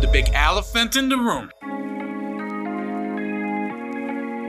[0.00, 1.50] the big elephant in the room.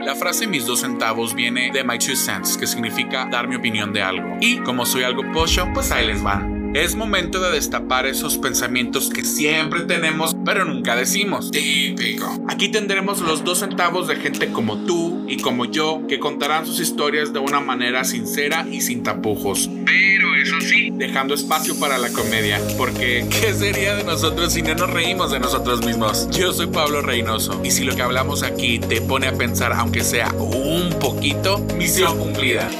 [0.04, 3.92] La frase mis dos centavos viene de my two cents, que significa dar mi opinión
[3.92, 4.36] de algo.
[4.40, 6.51] Y como soy algo pocho, pues ahí les van.
[6.74, 11.50] Es momento de destapar esos pensamientos que siempre tenemos, pero nunca decimos.
[11.50, 12.42] Típico.
[12.48, 16.80] Aquí tendremos los dos centavos de gente como tú y como yo que contarán sus
[16.80, 19.68] historias de una manera sincera y sin tapujos.
[19.84, 24.74] Pero eso sí, dejando espacio para la comedia, porque ¿qué sería de nosotros si no
[24.74, 26.26] nos reímos de nosotros mismos?
[26.30, 30.02] Yo soy Pablo Reynoso y si lo que hablamos aquí te pone a pensar, aunque
[30.02, 32.70] sea un poquito, misión cumplida.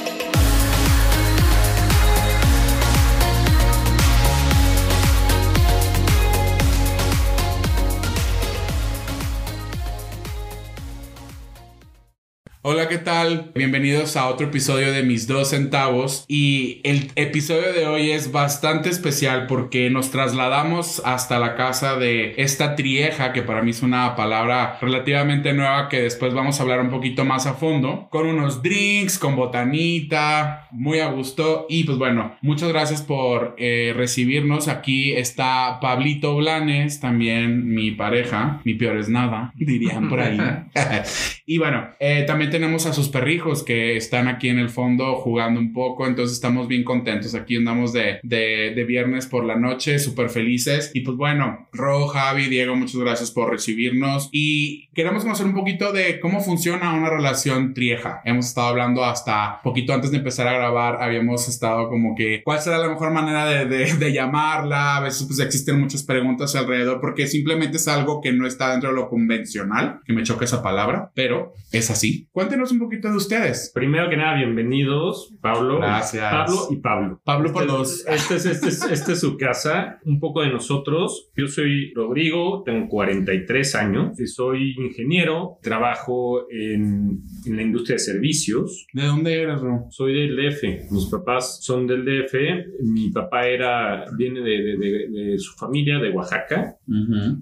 [12.65, 13.51] Hola, ¿qué tal?
[13.53, 16.23] Bienvenidos a otro episodio de Mis Dos Centavos.
[16.29, 22.35] Y el episodio de hoy es bastante especial porque nos trasladamos hasta la casa de
[22.37, 26.79] esta trieja, que para mí es una palabra relativamente nueva que después vamos a hablar
[26.79, 31.65] un poquito más a fondo, con unos drinks, con botanita, muy a gusto.
[31.67, 34.69] Y pues bueno, muchas gracias por eh, recibirnos.
[34.69, 40.37] Aquí está Pablito Blanes, también mi pareja, mi peor es nada, dirían por ahí.
[41.45, 45.59] y bueno, eh, también tenemos a sus perrijos que están aquí en el fondo jugando
[45.59, 47.35] un poco, entonces estamos bien contentos.
[47.35, 50.91] Aquí andamos de, de, viernes por la noche, súper felices.
[50.93, 54.29] Y pues bueno, Ro, Javi, Diego, muchas gracias por recibirnos.
[54.31, 58.21] Y queremos conocer un poquito de cómo funciona una relación trieja.
[58.23, 62.59] Hemos estado hablando hasta poquito antes de empezar a grabar, habíamos estado como que, ¿cuál
[62.59, 64.97] será la mejor manera de, de, de llamarla?
[64.97, 68.89] A veces pues existen muchas preguntas alrededor porque simplemente es algo que no está dentro
[68.89, 71.32] de lo convencional, que me choca esa palabra, pero
[71.73, 72.27] es así.
[72.31, 73.71] Cuéntenos un poquito de ustedes.
[73.73, 75.79] Primero que nada, bienvenidos, Pablo.
[75.79, 76.31] Gracias.
[76.31, 77.21] Pablo y Pablo.
[77.23, 78.05] Pablo por este, dos.
[78.07, 81.31] Este es, este, es, este es su casa, un poco de nosotros.
[81.35, 85.57] Yo soy Rodrigo, tengo 43 años y soy ingeniero.
[85.63, 88.85] Trabajo en, en la industria de servicios.
[88.93, 89.87] ¿De dónde eres, Ro?
[89.89, 90.91] Soy del DF.
[90.91, 92.35] Mis papás son del DF.
[92.83, 96.77] Mi papá era, viene de, de, de, su familia, de Oaxaca.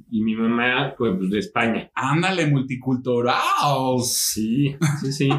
[0.10, 1.92] Y mi mamá, pues, de España.
[1.94, 3.36] Ándale, multicultural.
[4.00, 4.76] Sí.
[5.02, 5.30] Sí, sí.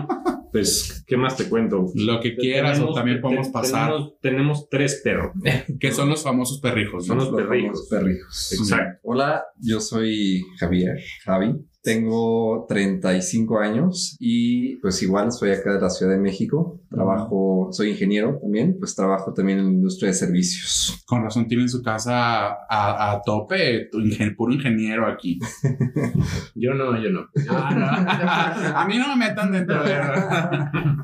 [0.53, 1.87] Pues, ¿qué más te cuento?
[1.95, 3.89] Lo que quieras o también podemos pasar.
[3.89, 5.33] Tenemos, tenemos, tres perros.
[5.81, 7.07] que son los famosos perrijos.
[7.07, 7.89] Son los, los perrijos.
[7.91, 8.53] perrijos.
[8.53, 9.01] Exacto.
[9.03, 11.55] Hola, yo soy Javier, Javi.
[11.83, 16.81] Tengo 35 años y pues igual soy acá de la Ciudad de México.
[16.89, 21.03] Trabajo, soy ingeniero también, pues trabajo también en la industria de servicios.
[21.07, 23.89] Con razón tienen su casa a, a tope,
[24.37, 25.41] puro ingeniero aquí.
[26.55, 27.27] yo no, yo no.
[27.51, 30.01] a mí no me metan dentro de...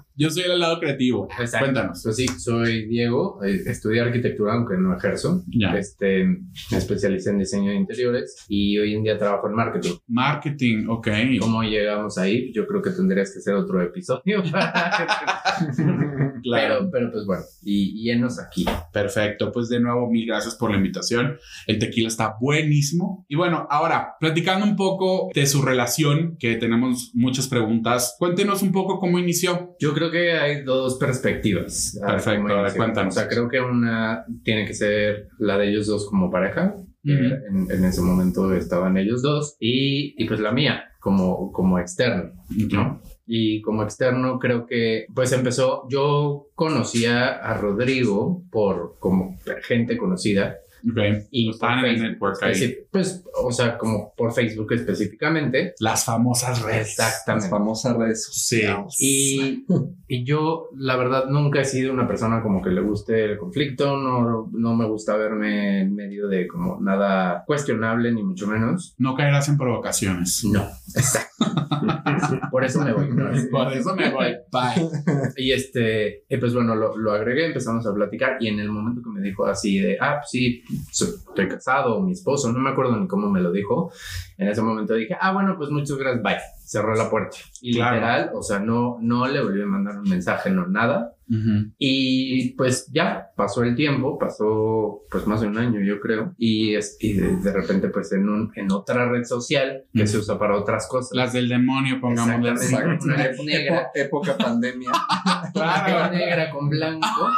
[0.18, 1.28] Yo soy el lado creativo.
[1.38, 1.66] Exacto.
[1.66, 2.00] Cuéntanos.
[2.02, 5.44] Pues sí, soy Diego, eh, estudié arquitectura aunque no ejerzo.
[5.46, 5.78] Ya.
[5.78, 9.94] Este, me especialicé en diseño de interiores y hoy en día trabajo en marketing.
[10.08, 11.08] Marketing, ok.
[11.38, 12.52] ¿Cómo llegamos ahí?
[12.52, 14.42] Yo creo que tendrías que hacer otro episodio.
[16.42, 16.74] claro.
[16.78, 18.64] Pero, pero pues bueno, y, y enos aquí.
[18.92, 21.38] Perfecto, pues de nuevo mil gracias por la invitación.
[21.66, 23.24] El tequila está buenísimo.
[23.28, 28.72] Y bueno, ahora, platicando un poco de su relación, que tenemos muchas preguntas, cuéntenos un
[28.72, 29.76] poco cómo inició.
[29.80, 31.98] Yo creo que hay dos perspectivas.
[32.04, 33.16] Perfecto, ahora cuéntanos.
[33.16, 36.74] O sea, creo que una tiene que ser la de ellos dos como pareja.
[37.04, 37.40] Uh -huh.
[37.48, 39.56] en, en, ese momento estaban ellos dos.
[39.60, 42.32] Y, y pues la mía como, como externo,
[42.72, 43.00] ¿no?
[43.30, 50.56] Y como externo creo que pues empezó, yo conocía a Rodrigo por como gente conocida.
[50.90, 51.26] Okay.
[51.30, 52.78] Y Están en el network ahí.
[52.90, 55.74] Pues, o sea, como por Facebook específicamente.
[55.80, 56.90] Las famosas redes.
[56.90, 57.44] Exactamente.
[57.44, 58.94] Las famosas redes sociales.
[58.96, 59.64] Sí.
[59.68, 59.72] Y,
[60.10, 63.98] y yo, la verdad, nunca he sido una persona como que le guste el conflicto.
[63.98, 68.94] No, no me gusta verme en medio de como nada cuestionable, ni mucho menos.
[68.96, 70.44] No caerás en provocaciones.
[70.46, 70.62] No,
[70.94, 71.28] exacto.
[72.50, 73.10] por eso me voy.
[73.10, 73.28] ¿no?
[73.50, 74.36] Por eso me voy.
[74.50, 74.88] Bye.
[75.36, 78.38] Y este, pues bueno, lo, lo, agregué, empezamos a platicar.
[78.40, 82.12] Y en el momento que me dijo así de, ah, pues sí, estoy casado, mi
[82.12, 83.92] esposo, no me acuerdo ni cómo me lo dijo.
[84.36, 86.36] En ese momento dije, ah, bueno, pues muchas gracias, bye.
[86.64, 87.36] Cerró la puerta.
[87.62, 87.94] Y claro.
[87.94, 91.14] literal, o sea, no, no le volví a mandar un mensaje, no nada.
[91.30, 91.72] Uh -huh.
[91.78, 96.34] Y pues ya pasó el tiempo, pasó pues más de un año, yo creo.
[96.38, 100.04] Y, es, y de, de, repente, pues en, un, en otra red social que uh
[100.04, 100.06] -huh.
[100.06, 101.10] se usa para otras cosas.
[101.14, 102.74] Las del demonio, pongámosle así.
[102.74, 103.90] Una negra.
[103.94, 104.90] época pandemia.
[105.52, 106.14] claro.
[106.14, 107.28] negra con blanco.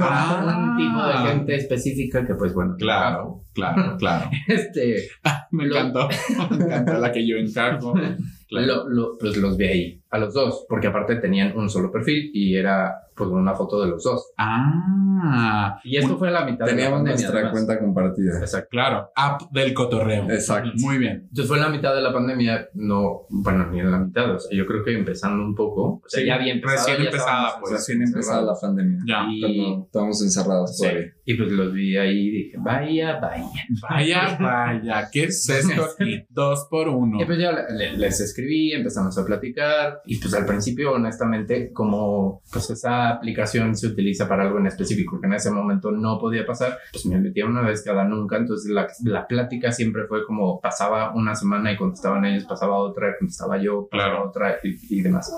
[0.00, 5.08] Ah, un tipo de gente específica que pues bueno claro claro claro este
[5.50, 6.08] me encantó
[6.50, 7.94] me encantó la que yo encargo
[8.48, 8.66] claro.
[8.66, 12.30] lo, lo, pues los vi ahí a los dos porque aparte tenían un solo perfil
[12.34, 14.32] y era pues una foto de los dos.
[14.38, 15.80] Ah.
[15.84, 17.14] Y esto fue a la mitad de la Teníamos pandemia.
[17.14, 17.52] nuestra además.
[17.52, 18.38] cuenta compartida.
[18.40, 18.68] Exacto.
[18.70, 20.30] Claro, app del cotorreo.
[20.30, 20.70] Exacto.
[20.76, 21.22] Muy bien.
[21.28, 24.38] Entonces fue en la mitad de la pandemia, no, bueno, ni en la mitad, o
[24.38, 27.04] sea, yo creo que empezando un poco, o sea, Sí, ya bien empezada, recién ya
[27.04, 28.98] empezada, pues, Recién empezada la pandemia.
[29.06, 29.26] Ya.
[29.30, 31.12] Y, Cuando estábamos encerrados sí, todavía.
[31.24, 33.46] y pues los vi ahí y dije, vaya, vaya.
[33.88, 36.24] Vaya, vaya, ¿qué es esto aquí?
[36.30, 37.20] Dos por uno.
[37.20, 41.72] Y pues ya le- le- les escribí, empezamos a platicar y pues al principio honestamente
[41.72, 46.18] como pues esa aplicación se utiliza para algo en específico que en ese momento no
[46.18, 50.24] podía pasar, pues me metía una vez cada nunca, entonces la, la plática siempre fue
[50.26, 54.28] como pasaba una semana y contestaban ellos, pasaba otra, contestaba yo, Claro.
[54.28, 55.32] otra y, y demás.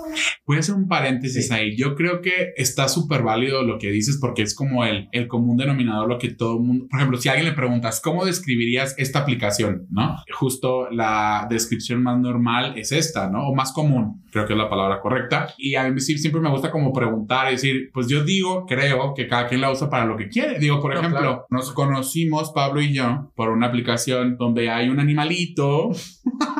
[0.45, 1.53] Voy a hacer un paréntesis Sí.
[1.53, 1.75] ahí.
[1.77, 5.57] Yo creo que está súper válido lo que dices porque es como el, el común
[5.57, 8.95] denominador, lo que todo el mundo, por ejemplo, si a alguien le preguntas, ¿cómo describirías
[8.97, 9.87] esta aplicación?
[9.89, 10.15] ¿No?
[10.33, 13.47] Justo la descripción más normal es esta, ¿no?
[13.47, 15.47] O más común, creo que es la palabra correcta.
[15.57, 19.47] Y a mí siempre me gusta como preguntar decir, pues yo digo, creo que cada
[19.47, 20.59] quien la usa para lo que quiere.
[20.59, 21.45] Digo, por No, ejemplo, claro.
[21.49, 25.89] nos conocimos, Pablo y yo, por una aplicación donde hay un animalito.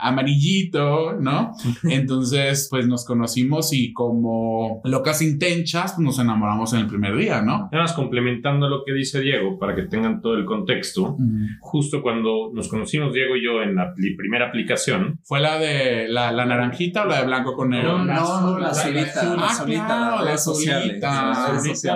[0.00, 1.54] amarillito, ¿no?
[1.84, 7.42] Entonces, pues nos conocimos y como locas intenchas, pues, nos enamoramos en el primer día,
[7.42, 7.68] ¿no?
[7.72, 11.16] Además, complementando lo que dice Diego, para que tengan todo el contexto,
[11.60, 16.32] justo cuando nos conocimos Diego y yo en la primera aplicación, ¿Fue la de la,
[16.32, 17.98] la naranjita o la de blanco con negro?
[17.98, 19.70] No, No, no, la la solita, azul.
[19.72, 20.46] la las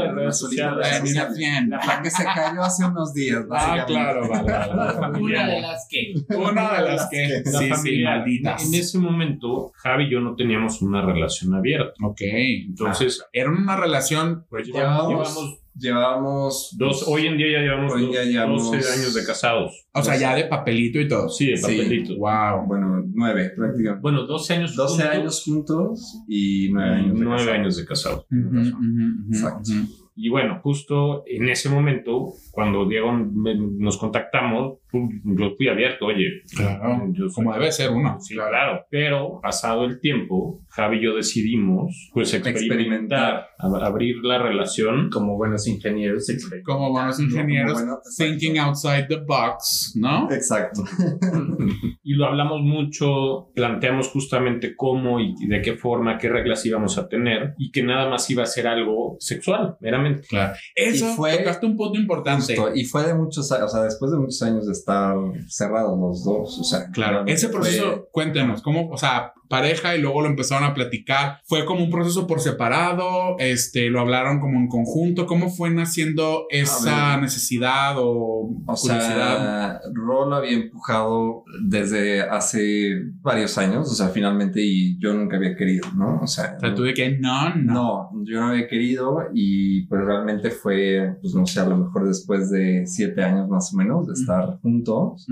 [0.06, 1.38] la mira sociales.
[1.38, 1.70] bien.
[1.70, 5.18] La que se cayó hace unos días, Ah, claro, vale, vale, vale.
[5.20, 6.14] Una de las que...
[6.34, 7.42] Una de las que...
[7.44, 8.66] la Sí, sí, familia, malditas.
[8.68, 11.92] en ese momento, Javi y yo no teníamos una relación abierta.
[12.02, 12.20] Ok.
[12.22, 14.44] Entonces, Era una relación...
[14.48, 19.14] pues Llevábamos- llevamos Llevábamos dos, hoy en día ya llevamos Hoy dos- llevamos- 12 años
[19.14, 19.86] de casados.
[19.94, 21.28] O sea, ya de papelito y todo.
[21.30, 21.62] Sí, de Sí.
[21.62, 22.16] papelito.
[22.16, 22.66] Wow.
[22.66, 24.02] bueno, nueve prácticamente.
[24.02, 27.48] Bueno, 12 años 12 juntos años juntos y nueve años de casados.
[27.50, 28.26] años de casados.
[29.30, 29.70] Exacto.
[30.16, 36.42] Y bueno, justo en ese momento, cuando Diego me- nos contactamos, yo fui abierto, oye,
[36.56, 37.02] Claro.
[37.12, 38.16] yo soy- Como debe ser uno.
[38.20, 38.84] Sí, claro.
[38.90, 45.08] Pero pasado el tiempo, Javi y yo decidimos, pues, experimentar, ab- abrir la relación.
[45.10, 46.26] Como buenos ingenieros,
[46.64, 50.30] Como buenos ingenieros, Como bueno, thinking outside the box, ¿no?
[50.30, 50.82] Exacto.
[52.02, 57.08] Y lo hablamos mucho, planteamos justamente cómo y de qué forma, qué reglas íbamos a
[57.08, 60.26] tener y que nada más iba a ser algo sexual, meramente.
[60.28, 60.54] Claro.
[60.74, 62.56] Eso Y fue- tocaste un punto importante.
[62.56, 65.16] Justo, Y fue de muchos años, o sea, después de muchos años de estar
[65.48, 66.90] cerrados los dos, o sea.
[66.90, 71.40] Claro, ese proceso, fue- cuéntenos, ¿cómo, o sea, pareja y luego lo empezaron a platicar?
[71.44, 73.36] ¿Fue como un proceso por separado?
[73.38, 75.26] Este, ¿Lo hablaron como en conjunto?
[75.26, 77.22] ¿Cómo fue naciendo esa ver.
[77.22, 79.80] necesidad o, O curiosidad?
[79.80, 85.56] sea, Rol había empujado desde hace varios años, o sea, finalmente, y yo nunca había
[85.56, 86.20] querido, ¿no?
[86.22, 88.10] O sea, o sea, de que no, no.
[88.12, 92.06] no, yo no había querido y pues realmente fue, pues no sé, a lo mejor
[92.06, 95.26] después de siete años más o menos de estar juntos,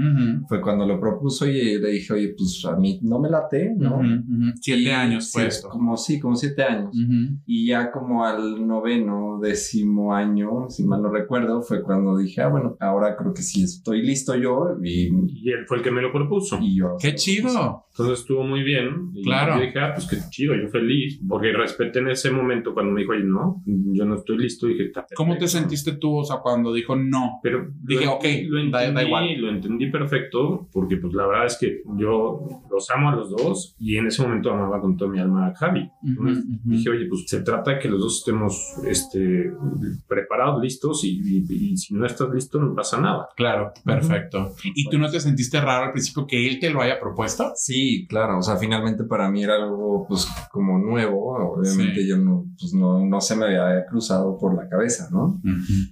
[0.49, 4.01] fue cuando lo propuso y le dije, oye, pues a mí no me late, ¿no?
[4.17, 4.53] Ujú, ujú.
[4.61, 5.69] Siete Y años fue sí, esto.
[5.69, 6.89] Como sí, como siete años.
[6.95, 7.39] Ujú.
[7.47, 12.49] Y ya como al noveno, décimo año, si mal no recuerdo, fue cuando dije, ah,
[12.49, 16.03] bueno, ahora creo que sí estoy listo yo y, Y él fue el que me
[16.03, 16.59] lo propuso.
[16.61, 16.97] y yo.
[17.01, 17.85] ¡Qué chido!
[17.91, 19.11] Entonces estuvo muy bien.
[19.15, 19.57] Y Claro.
[19.57, 21.21] Yo dije, ah, pues qué chido, yo feliz.
[21.29, 24.67] Porque respeté en ese momento cuando me dijo, oye, no, yo no estoy listo.
[24.69, 27.41] Dije, ¿Cómo te sentiste tú, o sea, cuando dijo no?
[27.43, 29.41] Pero Dije, lo, ok, lo da- da entendí, igual.
[29.41, 33.75] lo entendí perfecto, porque pues la verdad es que yo los amo a los dos
[33.81, 35.91] y en ese momento amaba con toda mi alma a Javi.
[36.05, 36.71] Entonces Ujú, ujú.
[36.71, 39.53] dije, oye, pues se trata de que los dos estemos este,
[40.07, 43.29] preparados, listos y, y- y si no estás listo no pasa nada.
[43.37, 44.55] Claro, perfecto.
[44.65, 47.53] ¿Y tú no te sentiste raro al principio que él te lo haya propuesto?
[47.57, 52.09] Sí, claro, o sea, finalmente para mí era algo pues como nuevo, obviamente Sí.
[52.09, 55.41] yo no, pues no, no se me había cruzado por la cabeza, ¿no?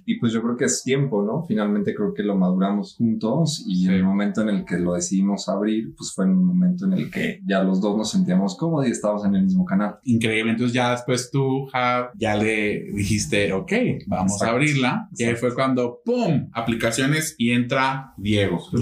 [0.05, 1.43] Y pues yo creo que es tiempo, ¿no?
[1.47, 3.87] Finalmente creo que lo maduramos juntos y Sí.
[3.87, 6.93] en el momento en el que lo decidimos abrir, pues fue en un momento en
[6.93, 9.95] el que ya los dos nos sentíamos cómodos y estábamos en el mismo canal.
[10.03, 10.51] Increíble.
[10.51, 13.71] Entonces ya después tú, Ja, ya le dijiste, ok,
[14.07, 14.55] vamos a Exacto.
[14.55, 15.09] abrirla.
[15.17, 16.49] Y ahí fue cuando, ¡pum!
[16.53, 18.59] Aplicaciones y entra Diego.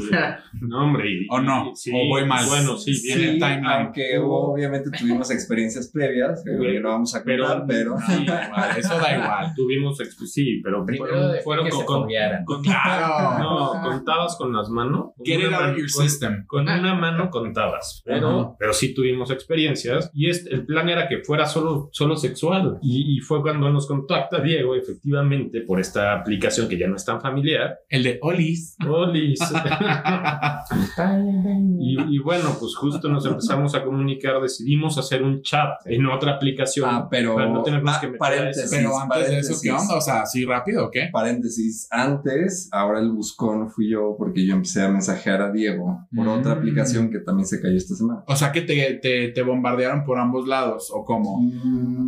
[0.62, 1.06] No, hombre.
[1.30, 1.72] ¿O no?
[1.76, 2.46] sí, ¿O voy mal?
[2.48, 3.12] Bueno, sí, Sí.
[3.12, 3.66] el timeline.
[3.66, 7.96] aunque obviamente tuvimos experiencias previas, que Pero- no vamos a pero- contar, pero...
[8.00, 9.54] Sí, Da igual, eso da igual.
[9.56, 9.98] Tuvimos,
[10.32, 11.80] sí, pero Primero fueron, fueron que con,
[12.10, 13.40] se con- Claro.
[13.44, 15.12] no, contadas con las manos.
[15.18, 16.46] Con Get it una out of mano- your con- system.
[16.48, 21.20] Con una mano contadas, pero, pero sí tuvimos experiencias y es, el plan era que
[21.20, 22.80] fuera solo, solo sexual.
[22.82, 27.06] Y, y fue cuando nos contacta Diego, efectivamente, por esta aplicación que ya no es
[27.06, 27.80] tan familiar.
[27.90, 28.76] El de Olis.
[28.88, 29.40] Olis.
[31.80, 36.34] y, y bueno, pues justo nos empezamos a comunicar, decidimos hacer un chat en otra
[36.34, 36.90] aplicación.
[36.92, 37.36] Ah, pero.
[37.36, 39.96] Para no tenernos ah, que meter paréntesis, Pero antes de eso, ¿qué onda?
[39.96, 41.10] O sea, ¿así rápido o qué?
[41.12, 46.26] Paréntesis, antes, ahora el buscón fui yo porque yo empecé a mensajear a Diego por
[46.26, 46.30] Mm.
[46.30, 48.24] otra aplicación que también se cayó esta semana.
[48.28, 51.40] O sea, que te, te, te bombardearon por ambos lados, ¿o cómo?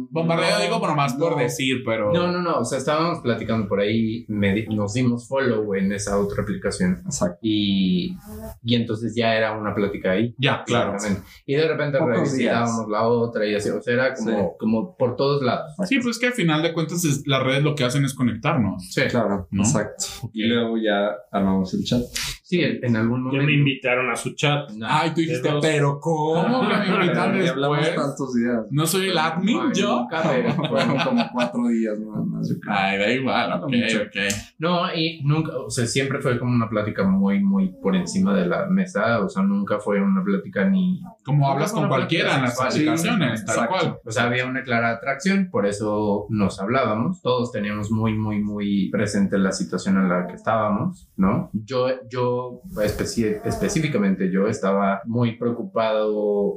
[0.10, 2.12] Bombardeo No, digo, pero más por decir, pero...
[2.14, 2.60] No, no, no.
[2.60, 7.02] O sea, estábamos platicando por ahí, me di- nos dimos follow en esa otra aplicación.
[7.06, 7.38] Exacto.
[7.42, 8.16] Y,
[8.64, 10.34] y entonces ya era una plática ahí.
[10.38, 10.98] Ya, claro.
[11.46, 13.70] Y de repente revisitábamos la otra y así.
[13.70, 14.46] O sea, era como, Sí.
[14.60, 15.74] como por todos lados.
[15.88, 18.88] Sí, pues que al final de cuentas es- las redes lo que hacen es conectarnos.
[18.92, 19.02] Sí.
[19.10, 19.64] Claro, ¿No?
[19.64, 20.06] exacto.
[20.34, 22.02] Y luego ya armamos el chat.
[22.44, 23.46] Sí, en algún Ya momento.
[23.46, 24.70] me invitaron a su chat.
[24.88, 27.96] Ay, tú dijiste, pero ¿cómo que me invitan Y hablamos después?
[28.08, 28.60] tantos días.
[28.72, 30.00] ¿No soy el admin Ay, yo?
[30.02, 32.50] nunca, pero- Fueron como cuatro días nada más.
[32.68, 34.02] Ay, da igual, ok, Mucho.
[34.04, 34.34] ok.
[34.60, 38.46] No, y nunca, o sea, siempre fue como una plática muy, muy por encima de
[38.48, 41.02] la mesa, o sea, nunca fue una plática ni...
[41.24, 43.76] Como hablas con cualquiera en las aplicaciones, Sí, tal exacto.
[43.80, 44.00] cual.
[44.06, 48.90] O sea, había una clara atracción, por eso nos hablábamos, todos teníamos muy, muy, muy
[48.92, 51.50] presente la situación en la que estábamos, ¿no?
[51.54, 56.57] Yo, yo especi- específicamente, yo estaba muy preocupado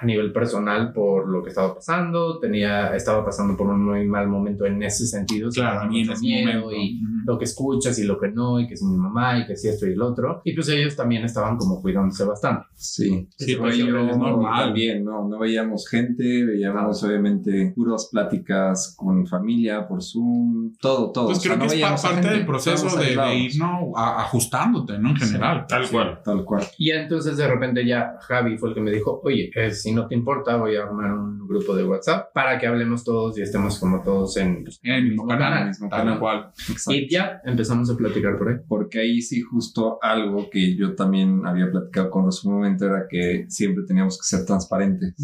[0.00, 4.28] a nivel personal por lo que estaba pasando, tenía, estaba pasando por un muy mal
[4.28, 7.14] momento en ese sentido, Claro, y ese miedo y Ujú.
[7.26, 9.68] lo que escuchas y lo que no, y que si mi mamá, y que si
[9.68, 10.40] esto y el otro.
[10.44, 12.66] Y pues ellos también estaban como cuidándose bastante.
[12.76, 14.66] Sí, Sí, Pero pues, yo es normal.
[14.66, 15.28] También, ¿no?
[15.28, 21.26] No veíamos gente, veíamos obviamente puras pláticas con familia por Zoom, todo, todo.
[21.26, 23.92] Pues O sea, creo no que es parte del proceso de, de ir ¿no?
[23.96, 25.10] A- ajustándote, ¿no?
[25.10, 25.66] En general.
[25.68, 26.20] Tal cual.
[26.24, 26.62] Tal cual.
[26.78, 30.06] Y entonces de repente ya Javi fue el que me dijo, oye, eh, si no
[30.06, 33.78] te importa, voy a armar un grupo de WhatsApp para que hablemos todos y estemos
[33.78, 34.64] como todos en...
[34.64, 36.18] pues, En el mismo canal, canal, mismo canal.
[36.18, 36.50] cual.
[36.88, 38.56] Y ya empezamos a platicar por ahí.
[38.68, 43.06] Porque ahí sí justo algo que yo también había platicado con Rosa un momento era
[43.08, 45.14] que siempre teníamos que ser transparentes.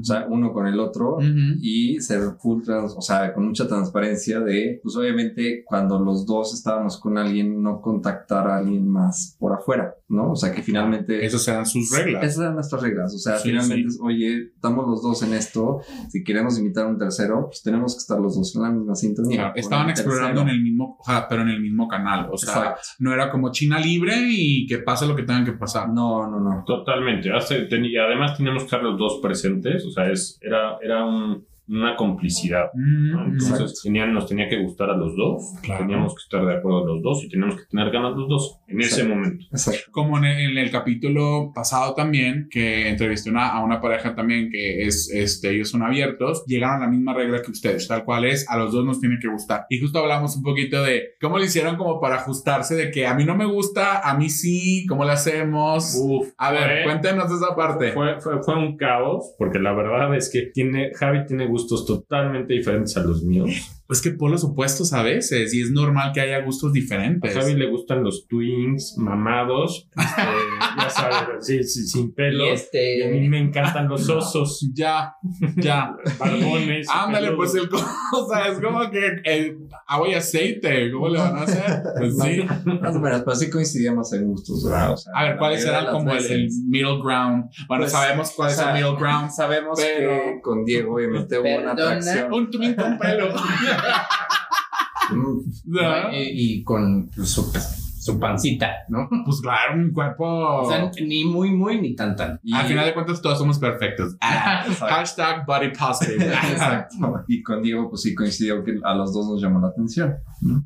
[0.00, 1.18] O sea, uno con el otro
[1.60, 6.52] y ser full trans, o sea, con mucha transparencia de, pues obviamente cuando los dos
[6.54, 10.32] estábamos con alguien, no contactar a alguien más por afuera, ¿no?
[10.32, 11.24] O sea, que finalmente...
[11.24, 12.24] Esas eran sus reglas.
[12.24, 13.84] Esas eran nuestras reglas, o sea, Sí, finalmente sí.
[13.86, 17.94] es, oye, estamos los dos en esto, si queremos invitar a un tercero, pues tenemos
[17.94, 19.52] que estar los dos en la misma sintonía.
[19.54, 22.28] Estaban explorando en el mismo, o sea, pero en el mismo canal.
[22.32, 22.80] O sea, Exacto.
[23.00, 25.88] no era como China libre y que pase lo que tenga que pasar.
[25.88, 26.64] No, no, no.
[26.66, 27.32] Totalmente.
[27.32, 29.84] Hace- ten- y además teníamos que estar los dos presentes.
[29.86, 32.66] O sea, es, era, era un- una complicidad.
[32.74, 33.26] ¿no?
[33.26, 35.42] Mm, Entonces tenían, nos tenía que gustar a los dos.
[35.62, 35.80] Claro.
[35.86, 38.80] Teníamos que estar de acuerdo los dos y teníamos que tener ganas los dos en
[38.80, 39.14] ese Exacto.
[39.14, 39.44] momento.
[39.50, 39.80] Exacto.
[39.90, 44.50] Como en el, en el capítulo pasado también, que entrevisté una- a una pareja también
[44.50, 48.24] que es, este, ellos son abiertos, llegaron a la misma regla que ustedes, tal cual
[48.24, 49.66] es, a los dos nos tiene que gustar.
[49.70, 53.14] Y justo hablamos un poquito de cómo lo hicieron como para ajustarse, de que a
[53.14, 55.94] mí no me gusta, a mí sí, cómo lo hacemos.
[56.02, 57.92] Uf, A ver, fue- cuéntenos esa parte.
[57.92, 62.54] Fue, fue, fue un caos, porque la verdad es que tiene, Javi tiene gustos totalmente
[62.54, 63.50] diferentes a los míos.
[63.90, 67.34] Es que polos opuestos a veces, y es normal que haya gustos A diferentes.
[67.34, 70.22] Javi le gustan los twins mamados, este,
[70.78, 72.44] ya sabes, sí, sí, sin pelo.
[72.44, 73.04] Y Y, este...
[73.06, 75.14] a mí me encantan los osos, Ya,
[75.56, 75.96] ya.
[76.18, 76.86] barbones.
[76.92, 77.52] Ándale, peludos.
[77.52, 81.82] pues el cosa es como que el agua y aceite, ¿cómo le van a hacer?
[81.98, 82.42] Pues sí.
[82.80, 84.92] Más o menos, pero sí coincidíamos en gustos, ¿verdad?
[84.92, 87.46] O sea, A ver, ¿cuáles eran como el, middle ground?
[87.66, 89.30] Bueno, Pues, sabemos cuál o es el middle ground.
[89.30, 92.32] Sabemos Pero- que con Diego obviamente hubo una atracción.
[92.32, 93.28] Un twin con pelo.
[95.64, 96.12] ¿No?
[96.12, 97.52] Y, y con su,
[98.12, 99.08] su pancita, ¿no?
[99.24, 100.24] Pues claro, un cuerpo.
[100.62, 102.40] O sea, ni muy, muy, ni tan, tan.
[102.42, 104.16] y- Al final de cuentas, todos somos perfectos.
[104.20, 106.24] Ah, hashtag body positive.
[106.52, 107.24] Exacto.
[107.28, 110.14] Y con Diego, pues sí coincidió que a los dos nos llamó la atención.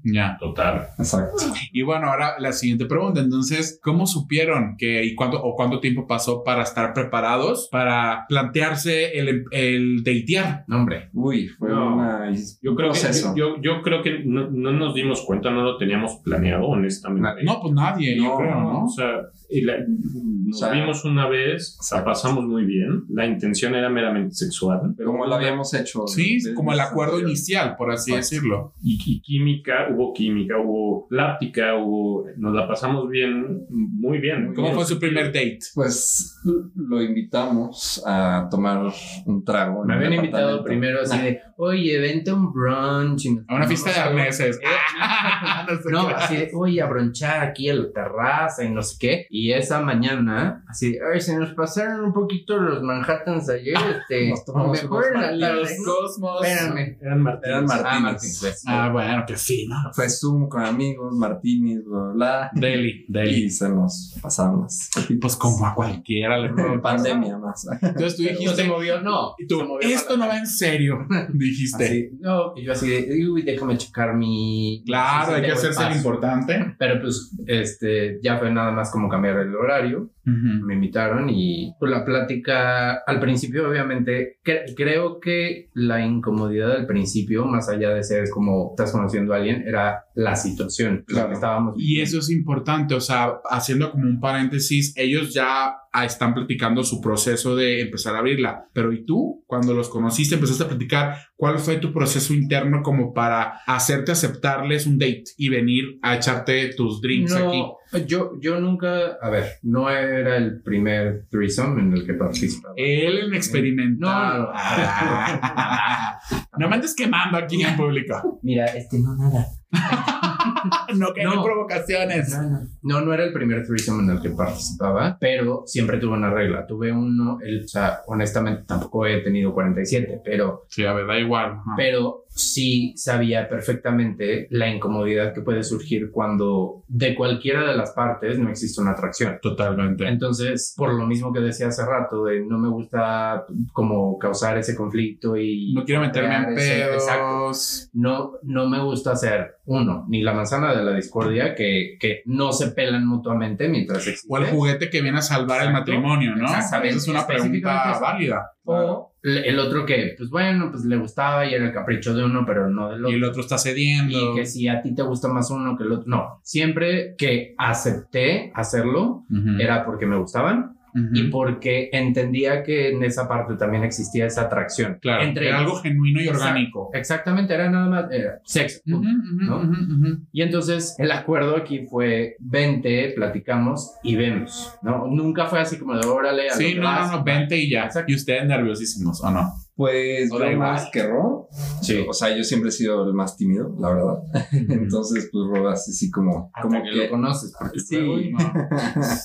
[0.05, 0.37] ya.
[0.39, 0.87] Total.
[0.99, 1.45] Exacto.
[1.73, 3.21] Y bueno, ahora la siguiente pregunta.
[3.21, 9.19] Entonces, ¿cómo supieron que y cuánto o cuánto tiempo pasó para estar preparados para plantearse
[9.19, 10.65] el, el datear?
[10.69, 11.11] No, hombre.
[11.13, 12.31] Uy, fue No, una,
[12.63, 13.35] Yo un creo, que, proceso.
[13.37, 17.29] yo, yo creo que no, no nos dimos cuenta, no lo teníamos planeado, honestamente.
[17.43, 18.85] No, pues nadie, yo No, creo, ¿no?
[18.85, 19.21] O sea,
[19.53, 23.05] y la- nos O sea, vimos una vez, la pasamos muy bien.
[23.09, 24.95] La intención era meramente sexual.
[24.97, 26.07] pero como lo habíamos hecho.
[26.07, 28.35] Sí, como el acuerdo inicial, por así Exacto.
[28.35, 28.75] decirlo.
[28.83, 34.53] Y, y química, hubo química, hubo plática, hubo, nos la pasamos bien, muy bien.
[34.55, 35.59] ¿Cómo fue su primer date?
[35.75, 36.39] Pues
[36.75, 38.93] lo invitamos a tomar
[39.27, 39.85] un trago.
[39.85, 43.27] Me habían invitado primero así de, oye, vente a un brunch.
[43.49, 44.59] A una fiesta de no, arneses.
[44.63, 49.27] Eh, No, así de, voy a bronchar aquí en la terraza y no sé qué.
[49.31, 54.45] Y esa mañana, así ay, se nos pasaron un poquito los Manhattans ayer, este, Nos
[54.45, 55.53] tomamos mejor unos la.
[55.55, 56.45] Los Cosmos.
[56.47, 56.99] Espérame.
[57.01, 57.51] Eran Martín.
[57.51, 58.03] Eran Ah, Martínez.
[58.03, 58.63] Martín, pues.
[58.67, 59.77] Ah, bueno, que sí, ¿no?
[59.93, 62.51] Fue Zoom con amigos, Martínez, bla, bla, bla.
[62.55, 63.51] Deli, Y Deli.
[63.51, 67.67] se nos pasaron las Pues como a cualquiera le pandemia más.
[67.81, 69.01] Entonces tú ¿No se dijiste, movió?
[69.01, 69.35] No.
[69.39, 71.85] y tú, esto no va en serio, dijiste.
[71.85, 74.83] Así, no, y yo así de, uy, déjame checar mi...
[74.87, 75.97] Claro, hay que hacerse paso.
[75.97, 76.75] importante.
[76.79, 80.11] Pero pues, este, ya fue nada más como cambiar el horario.
[80.25, 80.65] Ujú.
[80.67, 86.87] me invitaron y pues, la plática al principio obviamente cre- creo que la incomodidad al
[86.87, 91.29] principio más allá de ser como estás conociendo a alguien era la situación la Claro.
[91.29, 95.75] que estábamos Y eso es importante, o sea, haciendo como un paréntesis, ellos ya
[96.05, 99.45] están platicando su proceso de empezar a abrirla, pero ¿y tú?
[99.47, 104.87] Cuando los conociste, empezaste a platicar, ¿cuál fue tu proceso interno como para hacerte aceptarles
[104.87, 107.59] un date y venir a echarte tus drinks aquí?
[107.93, 112.75] no, yo, yo nunca, a ver, no era el primer threesome en el que participaba.
[112.77, 114.45] Él en experimentado.
[114.45, 114.53] No, no.
[114.55, 116.21] Ah.
[116.59, 118.41] no me andes quemando aquí en público.
[118.43, 119.47] Mira, este no nada.
[120.97, 122.37] No, que no, provocaciones.
[122.83, 123.13] No, no.
[123.15, 126.67] Era el primer threesome en el que participaba, pero siempre tuve una regla.
[126.67, 131.19] Tuve uno, el, o sea, honestamente tampoco he tenido 47, pero Sí, a ver, da
[131.19, 131.53] igual.
[131.53, 131.75] Ajá.
[131.77, 138.39] pero sí sabía perfectamente la incomodidad que puede surgir cuando de cualquiera de las partes
[138.39, 139.39] no existe una atracción.
[139.43, 140.07] Totalmente.
[140.09, 143.45] Entonces, por lo mismo que decía hace rato, de no me gusta
[143.75, 145.75] como causar ese conflicto y...
[145.75, 147.23] No quiero meterme en crear ese- exacto.
[147.27, 147.91] pedos.
[147.93, 152.53] No, no me gusta hacer, uno, ni la manzana de la discordia, que, que no
[152.53, 154.27] se pelan mutuamente mientras existe.
[154.31, 155.93] O el juguete que viene a salvar el Exacto.
[155.93, 156.47] matrimonio, ¿no?
[156.47, 158.51] Esa es una pregunta válida.
[158.65, 162.45] O el otro que, pues bueno, pues le gustaba y era el capricho de uno,
[162.47, 163.17] pero no del Y otro.
[163.17, 164.33] el otro está cediendo.
[164.33, 166.05] Y que si a ti te gusta más uno que el otro.
[166.09, 169.61] No, siempre que acepté hacerlo Ujú.
[169.61, 171.09] era porque me gustaban Ujú.
[171.15, 174.99] y porque entendía que en esa parte también existía esa atracción.
[175.01, 176.91] Claro, entre era algo genuino y orgánico.
[176.93, 178.81] Exactamente, era nada más era sexo.
[178.85, 179.09] Punto.
[179.09, 179.57] ujú, ¿no?
[179.59, 180.19] ujú, ujú.
[180.33, 185.07] Y entonces el acuerdo aquí fue vente, platicamos y vemos, ¿no?
[185.07, 186.49] Nunca fue así como de órale.
[186.51, 187.11] a Sí, no, vas.
[187.11, 187.87] no, no, vente y ya.
[187.87, 188.11] Exacto.
[188.13, 189.51] Y ustedes nerviosísimos, ¿o no?
[189.75, 190.59] Pues yo igual.
[190.59, 191.49] más que Ro.
[191.81, 192.05] Sí.
[192.09, 194.19] O sea, yo siempre he sido el más tímido, la verdad.
[194.69, 196.97] Entonces, pues Ro así, así como, Hasta como que, que...
[196.97, 197.53] lo conoces.
[197.59, 198.31] Porque Sí.
[198.33, 198.39] no.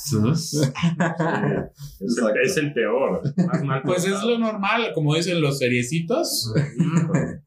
[0.04, 0.54] Sus.
[2.00, 2.40] Es el, Exacto.
[2.44, 3.22] es el peor.
[3.48, 6.54] Más mal Pues es lo normal, como dicen los seriecitos.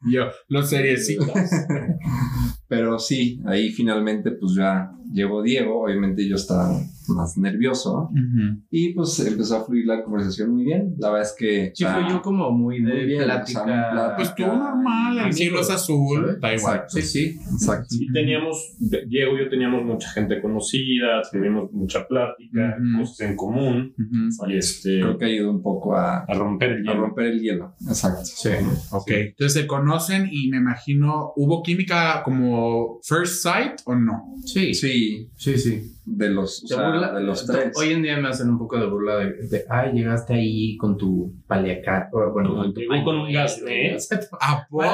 [0.02, 1.28] Yo, los seriecitos.
[2.68, 6.70] Pero sí, ahí finalmente pues ya llegó Diego, obviamente yo estaba
[7.08, 8.62] más nervioso Ujú.
[8.70, 10.94] y pues empezó a fluir la conversación muy bien.
[10.98, 11.72] La verdad es que...
[11.74, 13.62] Sí, ah, fue yo como muy de Muy bien, plática.
[13.62, 14.16] o sea, plática.
[14.16, 16.74] Pues tú normal, el cielo es azul, da igual.
[16.76, 16.96] Exacto.
[16.96, 17.40] Sí, sí.
[17.52, 17.86] Exacto.
[17.88, 23.00] Sí, teníamos, Diego y yo teníamos mucha gente conocida, tuvimos mucha plática, Ujú.
[23.00, 24.50] cosas en común, Ujú.
[24.50, 27.00] y este, Creo que ayudó un poco a, a romper el a hielo.
[27.06, 27.74] romper el hielo.
[27.88, 28.20] Exacto.
[28.24, 28.50] Sí.
[28.92, 34.34] Ok, entonces se conocen y me imagino, ¿hubo química como first sight o no?
[34.44, 34.99] Sí, sí,
[35.36, 35.96] Sí, sí.
[36.04, 37.72] de los, o Te sea, burla- de los tres.
[37.76, 40.96] Hoy en día me hacen un poco de burla de, de ay, llegaste ahí con
[40.96, 42.08] tu paliacá.
[42.12, 43.96] o, Bueno, Con- llegó con un gas, ¿eh?
[44.40, 44.84] ¿A poco?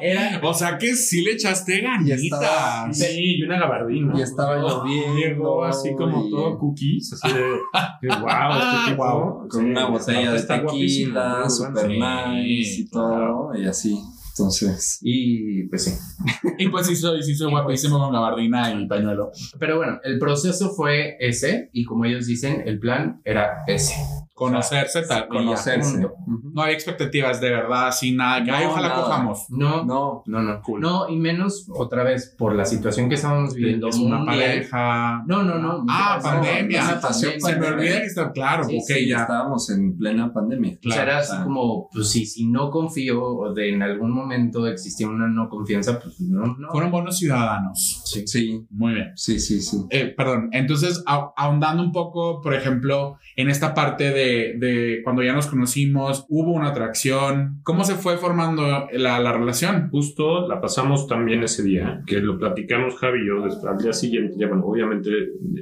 [0.00, 2.98] Era, O sea que sí le echaste Y estaba- ganitas.
[2.98, 4.12] Sí, y una gabardina.
[4.16, 5.16] Y estaba lloviendo.
[5.16, 8.28] Llegó así como y- todo cookies, así de, de wow,
[8.60, 9.04] este tipo.
[9.04, 13.98] Wow, Con Sí, una botella de tequila, super nice y todo, y así.
[14.36, 15.92] Entonces, Y pues sí.
[16.58, 19.30] Y pues sí soy, sí soy Y guapísimo con gabardina y pañuelo.
[19.60, 23.94] Pero bueno, el proceso fue ese y como ellos dicen, el plan era ese.
[24.34, 25.18] Conocerse tal.
[25.18, 25.28] y ya.
[25.28, 26.06] conocerse.
[26.52, 28.42] No hay expectativas de verdad, sin nada.
[28.44, 29.02] Que, ay, No, ojalá nada.
[29.02, 29.46] cojamos.
[29.50, 30.60] No, No, no, no.
[30.62, 30.80] Cool.
[30.80, 33.88] No, y menos otra vez por la situación que estábamos viviendo.
[33.88, 34.38] Es una mundial.
[34.40, 35.22] pareja.
[35.26, 35.84] No, no, no.
[35.88, 36.82] Ah, No, pandemia.
[36.82, 37.74] una Situación Se me pandemia.
[37.76, 38.64] olvida que está claro.
[38.64, 39.20] Sí, ok, sí, ya.
[39.20, 40.72] estábamos en plena pandemia.
[40.72, 41.44] O sea, Claro, era así sea.
[41.44, 46.00] como, pues sí, si no confío o de en algún momento existía una no confianza,
[46.00, 46.70] pues no, no.
[46.70, 48.02] Fueron buenos ciudadanos.
[48.20, 48.26] Sí.
[48.26, 49.12] Sí, Muy bien.
[49.16, 49.78] sí, sí, sí.
[49.90, 55.22] Eh, perdón, entonces a- ahondando un poco, por ejemplo, en esta parte de, de cuando
[55.22, 59.88] ya nos conocimos, hubo una atracción, ¿cómo se fue formando la, la relación?
[59.90, 63.92] Justo la pasamos también ese día, que lo platicamos Javi y yo después, al día
[63.92, 65.10] siguiente, ya bueno, obviamente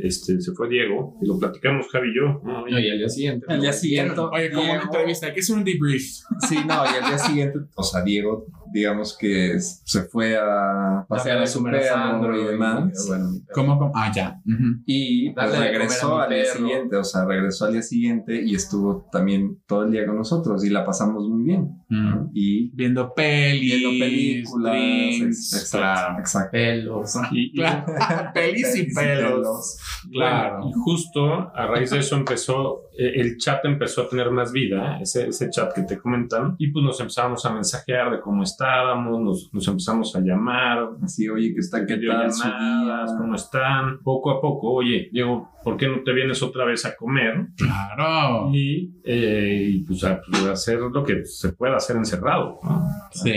[0.02, 2.40] este, se fue Diego, y lo platicamos Javi y yo.
[2.44, 2.66] ¿no?
[2.66, 3.46] No, y al día siguiente.
[3.48, 4.20] Al día siguiente.
[4.20, 6.02] Oye, como una entrevista, que hacer un debrief.
[6.48, 11.38] Sí, no, y al día siguiente, o sea, Diego, digamos que se fue a pasear
[11.38, 13.04] a su perro y demás.
[13.08, 13.92] Bueno, ¿Cómo, cómo?
[13.94, 14.40] Ah, ya.
[14.46, 14.82] Ujú.
[14.86, 19.58] Y pues, regresó al día siguiente, o sea, regresó al día siguiente y estuvo también
[19.66, 21.78] todo el día con nosotros y la pasamos muy bien.
[21.88, 22.30] Mm.
[22.32, 23.60] y Viendo pelis.
[23.76, 24.72] viendo películas.
[24.72, 26.18] drinks, exacto, claro.
[26.20, 26.50] exacto.
[26.52, 27.14] Pelos.
[27.32, 27.84] Y, y- Claro.
[28.34, 29.78] pelis y pelos.
[30.10, 30.56] Claro.
[30.60, 34.52] Bueno, y justo a raíz de eso empezó, eh, el chat empezó a tener más
[34.52, 38.42] vida, ese, ese chat que te comentan, y pues nos empezamos a mensajear de cómo
[38.62, 43.18] estábamos, nos, nos empezamos a llamar, Así, oye, que está, ¿qué tal su videollamadas, día?
[43.18, 46.94] cómo están, poco a poco, oye, Diego, ¿por qué no te vienes otra vez a
[46.96, 47.48] comer?
[47.56, 48.50] Claro.
[48.54, 52.60] Y, eh, y, pues, a, pues, a hacer lo que se pueda hacer encerrado.
[52.62, 52.86] ¿no?
[53.10, 53.32] Sí.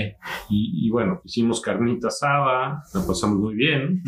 [0.49, 4.03] Y, y bueno, hicimos carnita asada, la pasamos muy bien.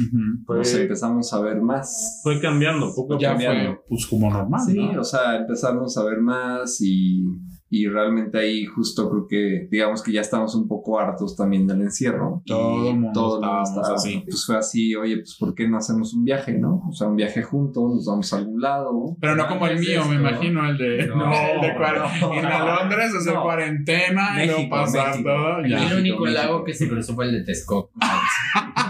[0.45, 2.21] Fue, Nos empezamos a ver más.
[2.23, 3.43] fue cambiando poco a Ya poco.
[3.45, 5.01] fue, pues, como normal, Sí, ¿no?
[5.01, 7.23] o sea, empezamos a ver más y,
[7.69, 11.81] y realmente ahí justo creo que digamos que ya estamos un poco hartos también del
[11.81, 12.41] encierro.
[12.45, 14.23] Y Todo el mundo todo mundo así.
[14.25, 16.83] Pues fue así, oye, pues ¿por qué no hacemos un viaje, no?
[16.89, 19.17] O sea, un viaje juntos, nos vamos a algún lado.
[19.19, 20.27] Pero no como el ¿Es mío, me esto?
[20.29, 21.25] imagino, el de, No,
[21.55, 22.33] el de cuar- no.
[22.33, 23.43] en a Londres hacer No.
[23.43, 25.29] cuarentena y luego México, pasar México.
[25.29, 25.65] todo.
[25.65, 25.77] Y Ya.
[25.77, 26.41] el México, único México.
[26.43, 27.91] lago que se cruzó fue el de Texcoco.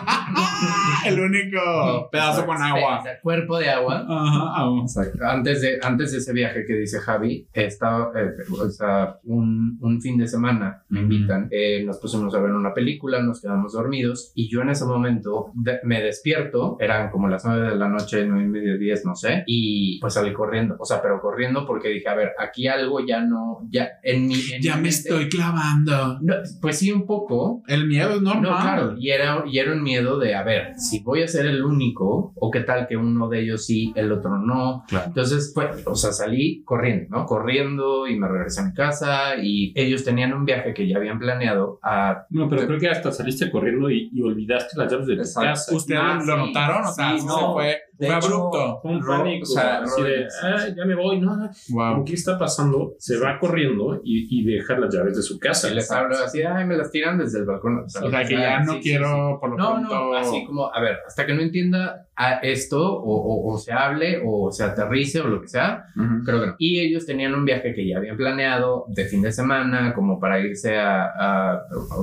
[1.13, 3.03] El único pedazo con agua.
[3.21, 4.05] Cuerpo de agua.
[4.07, 4.81] Ajá, agua.
[4.81, 5.25] Exacto.
[5.25, 10.01] Antes de, antes de ese viaje que dice Javi, estaba, eh, o sea, un, un
[10.01, 14.31] fin de semana me invitan, eh, nos pusimos a ver una película, nos quedamos dormidos
[14.35, 18.25] y yo en ese momento de- me despierto, eran como las nueve de la noche,
[18.25, 21.89] nueve y media, diez, no sé, y pues salí corriendo, o sea, pero corriendo porque
[21.89, 24.35] dije, a ver, aquí algo ya no, ya en mi...
[24.53, 26.19] en Ya mi me mente- estoy clavando.
[26.21, 28.41] No, pues sí, un poco, El miedo es normal.
[28.43, 31.45] no, claro, y era, y era un miedo de, a ver, si voy a ser
[31.45, 34.83] el único, o qué tal que uno de ellos sí, el otro no.
[34.87, 35.05] Claro.
[35.07, 37.25] Entonces, fue, o sea, salí corriendo, ¿no?
[37.25, 41.19] Corriendo y me regresé a mi casa y ellos tenían un viaje que ya habían
[41.19, 42.25] planeado a...
[42.29, 45.75] No, pero creo que hasta saliste corriendo y, y olvidaste las llaves de tu casa.
[45.75, 46.85] ¿Ustedes Ah, lo sí, notaron?
[46.85, 47.37] O sea, sí no.
[47.37, 48.81] se fue, De fue hecho, abrupto.
[48.83, 49.43] Un pánico.
[49.43, 51.19] o sea, así de, "Ah, ya me voy.
[51.19, 51.49] No, no.
[51.69, 52.05] Wow.
[52.05, 52.93] ¿Qué está pasando?
[52.99, 55.69] Se va corriendo y, y deja las llaves de su casa.
[55.69, 57.79] Y les hablo así, ay, me las tiran desde el balcón.
[57.85, 59.61] O sea, que ya ah, no sí, sí, quiero por lo sí.
[59.61, 59.95] No, pronto.
[59.95, 63.71] no, así como, a ver, hasta que no entienda a esto o, o- o se
[63.71, 66.23] hable o se aterrice o lo que sea, Ujú.
[66.25, 66.55] Creo que no.
[66.57, 70.39] Y ellos tenían un viaje que ya habían planeado de fin de semana, como para
[70.39, 71.61] irse a, a,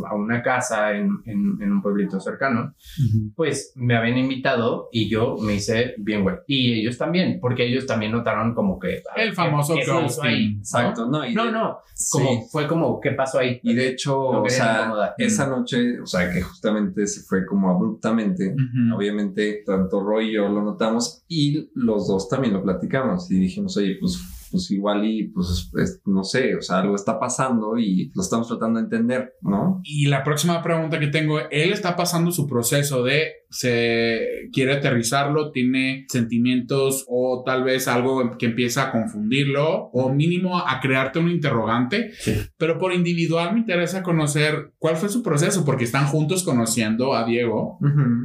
[0.09, 2.75] a una casa en, en- en un pueblito cercano.
[2.99, 3.33] Ujú.
[3.35, 6.37] Pues me habían invitado y yo me hice bien güey.
[6.47, 9.03] Y ellos también, porque ellos también notaron como que...
[9.17, 10.25] El ¿qué- famoso qué pasó ghosting.
[10.31, 10.53] ahí?
[10.55, 10.59] ¿no?
[10.61, 12.09] Exacto, no, No, de- no, sí.
[12.19, 13.59] como, fue como, ¿qué pasó ahí?
[13.63, 18.49] Y de hecho, o sea, esa noche, o sea, que justamente se fue como abruptamente,
[18.55, 18.97] Ujú.
[18.97, 23.77] obviamente tanto Roy y yo lo notamos y los dos también lo platicamos y dijimos,
[23.77, 24.19] oye, pues,
[24.51, 28.47] pues igual y pues es- no sé, o sea, algo está pasando y lo estamos
[28.47, 29.81] tratando de entender, ¿no?
[29.83, 35.51] Y la próxima pregunta que tengo, él está pasando su proceso de se quiere aterrizarlo,
[35.53, 41.31] tiene sentimientos o tal vez algo que empieza a confundirlo o mínimo a crearte un
[41.31, 42.35] interrogante, Sí.
[42.59, 47.25] pero por individual me interesa conocer cuál fue su proceso porque están juntos conociendo a
[47.25, 47.79] Diego.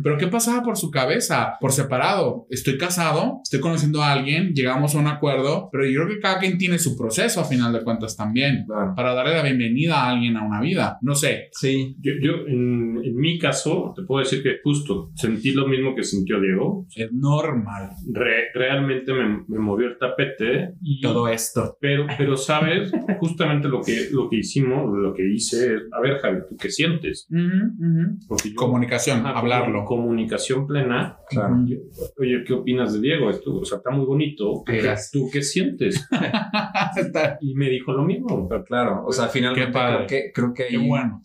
[0.03, 1.53] Pero ¿qué pasaba por su cabeza?
[1.61, 2.47] Por separado.
[2.49, 6.39] Estoy casado, estoy conociendo a alguien, llegamos a un acuerdo, pero yo creo que cada
[6.39, 8.65] quien tiene su proceso a final de cuentas también.
[8.65, 8.93] Claro.
[8.95, 10.97] Para darle la bienvenida a alguien a una vida.
[11.01, 11.49] No sé.
[11.51, 15.95] Sí, Yo, yo, en, en mi caso, te puedo decir que justo sentí lo mismo
[15.95, 16.85] que sintió Diego.
[16.95, 20.73] Es normal Re- realmente me, me movió el tapete.
[20.81, 21.77] Y, todo esto.
[21.81, 26.17] Pero, pero sabes, justamente lo que, lo que hicimos, lo que hice es, a ver,
[26.19, 27.27] Javi, ¿tú qué sientes?
[28.27, 29.85] Porque yo- Comunicación, Ajá, hablarlo.
[29.85, 31.17] Comunicación plena.
[31.29, 31.57] claro.
[32.17, 33.29] Oye, ¿qué opinas de Diego?
[33.29, 34.45] Esto, o sea, está muy bonito.
[34.45, 35.09] ¿Tú qué, Eras.
[35.11, 36.07] tú qué sientes?
[37.41, 38.47] Y me dijo lo mismo.
[38.65, 40.05] Claro, o sea, finalmente Qué padre.
[40.05, 41.21] creo que, creo que Qué ahí bueno.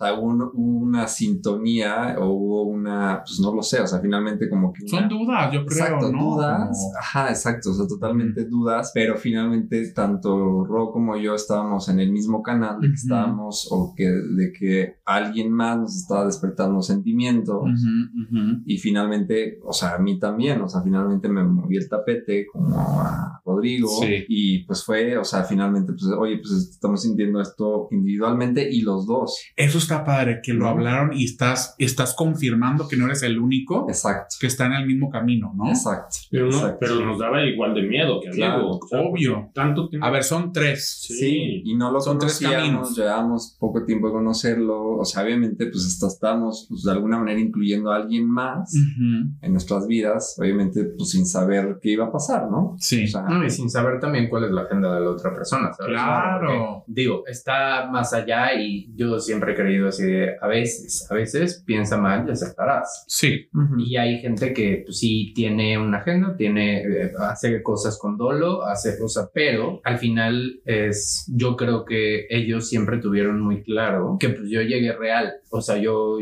[0.55, 4.87] una sintonía o hubo una, pues no lo sé, o sea, finalmente como que...
[4.89, 6.25] Son una- dudas, yo creo, Exacto, ¿no?
[6.35, 6.79] dudas.
[6.99, 12.11] Ajá, exacto, o sea, totalmente dudas, pero finalmente tanto Ro como yo estábamos en el
[12.13, 13.03] mismo canal de que Ujú.
[13.03, 18.63] estábamos o que de que alguien más nos estaba despertando sentimientos Ujú, ujú.
[18.67, 22.77] y finalmente, o sea, a mí también, o sea, finalmente me moví el tapete como
[23.01, 24.25] a Rodrigo Sí.
[24.29, 29.07] y pues fue, o sea, finalmente, pues, oye, pues estamos sintiendo esto individualmente y los
[29.07, 29.39] dos.
[29.57, 33.64] Eso está padre, que lo hablaron y estás, estás confirmando que no eres el único
[33.89, 34.37] Exacto.
[34.41, 35.69] que está en el mismo camino, ¿no?
[35.69, 36.17] Exacto.
[36.31, 36.77] Pero, no, exacto.
[36.81, 38.79] pero nos daba igual de miedo que a Claro, Diego.
[38.83, 39.35] O sea, obvio.
[39.35, 40.07] porque Tanto tiempo.
[40.07, 41.01] A ver, son tres.
[41.07, 41.15] Sí.
[41.15, 42.97] Sí, y no lo Son tres conocíamos, caminos.
[42.97, 47.41] llevábamos poco tiempo de conocerlo, o sea, obviamente pues hasta estamos pues, de alguna manera
[47.41, 49.31] incluyendo a alguien más Ujú.
[49.41, 52.77] en nuestras vidas, obviamente pues sin saber qué iba a pasar, ¿no?
[52.79, 53.05] Sí.
[53.05, 55.73] O sea, No, y sin saber también cuál es la agenda de la otra persona,
[55.73, 55.93] ¿sabes?
[55.93, 56.47] Claro.
[56.87, 61.15] Porque, digo, está más allá y yo siempre he creído así de, a veces, a
[61.15, 63.05] veces piensa mal y aceptarás.
[63.09, 63.49] Sí.
[63.79, 68.65] Y hay gente que pues, sí tiene una agenda, tiene, eh, hace cosas con dolo,
[68.65, 74.31] hace cosas, pero al final es, yo creo que ellos siempre tuvieron muy claro que
[74.31, 75.35] pues yo llegué real.
[75.51, 76.19] O sea, yo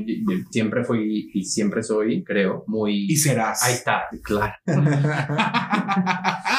[0.50, 3.06] siempre fui y siempre soy, creo, muy...
[3.10, 3.62] Y serás.
[3.62, 4.52] Ahí está, claro.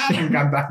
[0.10, 0.70] Me encanta.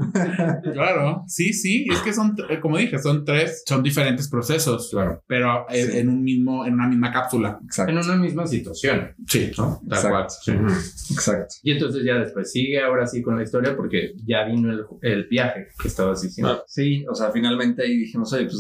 [0.73, 5.23] Claro, sí, sí, es que son, eh, como dije, son tres, son diferentes procesos, Claro.
[5.27, 5.99] pero en, Sí.
[5.99, 7.59] en un mismo, en una misma cápsula.
[7.65, 7.93] Exacto.
[7.93, 9.53] En una misma situación, Sí.
[9.57, 9.81] ¿no?
[9.93, 10.35] Tal Exacto.
[10.51, 10.71] cual.
[10.81, 11.15] Sí.
[11.15, 11.55] Exacto.
[11.63, 15.25] Y entonces ya después sigue ahora sí con la historia porque ya vino el, el
[15.29, 16.53] viaje que estabas diciendo.
[16.61, 18.59] Ah, Sí, o sea, finalmente ahí dijimos, oye, pues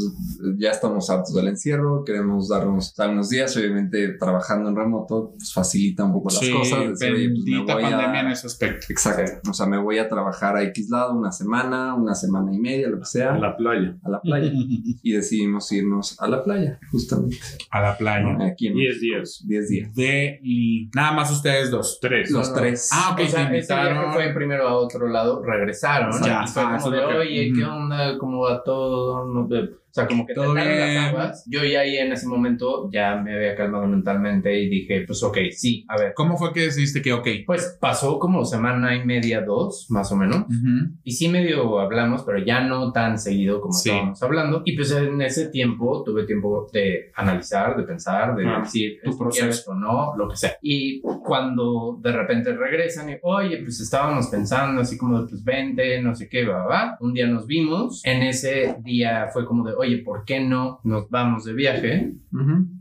[0.59, 6.05] ya estamos hartos del encierro, queremos darnos algunos días, obviamente trabajando en remoto, pues facilita
[6.05, 6.90] un poco las Sí, cosas.
[6.99, 8.87] decir, oye, pues, me a- pandemia en ese aspecto.
[8.90, 9.51] Exacto.
[9.51, 12.88] O sea, me voy a trabajar a X lado una semana, una semana y media,
[12.88, 13.97] lo que sea, A la playa.
[14.03, 14.53] a la playa.
[15.05, 17.37] Y decidimos irnos a la playa, justamente.
[17.71, 18.37] A la playa.
[18.47, 19.45] Aquí en 10 días.
[19.47, 19.95] 10 días.
[19.95, 20.90] Deli.
[20.95, 21.98] Nada más ustedes dos.
[22.00, 22.30] Tres.
[22.30, 22.61] Los No, no.
[22.61, 22.90] tres.
[22.92, 24.12] Ah, ok, o sea, invitaron.
[24.12, 28.18] fue primero a otro lado, regresaron Ya, y fue ah, como de, oye, ¿qué onda?
[28.18, 29.24] ¿Cómo va todo?
[29.26, 29.70] No sé.
[29.92, 30.81] O sea, como que Todo bien.
[30.81, 31.44] las aguas.
[31.46, 35.37] Yo ya ahí en ese momento ya me había calmado mentalmente y dije, pues ok,
[35.50, 36.14] sí, a ver.
[36.14, 37.28] ¿Cómo fue que decidiste que ok?
[37.44, 40.46] Pues pasó como semana y media, dos, más o menos.
[40.46, 40.94] Ujú.
[41.05, 43.90] Y sí medio hablamos, pero ya no tan seguido como Sí.
[43.90, 44.62] estábamos hablando.
[44.64, 49.11] Y pues en ese tiempo tuve tiempo de analizar, de pensar, de Ah, decir, tu
[49.11, 49.72] ¿esto proceso.
[49.72, 50.16] o no?
[50.16, 50.52] Lo que sea.
[50.62, 56.00] Y cuando de repente regresan y, oye, pues estábamos pensando así como de, pues vente,
[56.00, 56.96] no sé qué, va, va.
[57.00, 58.00] Un día nos vimos.
[58.05, 62.12] En ese día fue como de, oye, ¿por qué no nos vamos de viaje?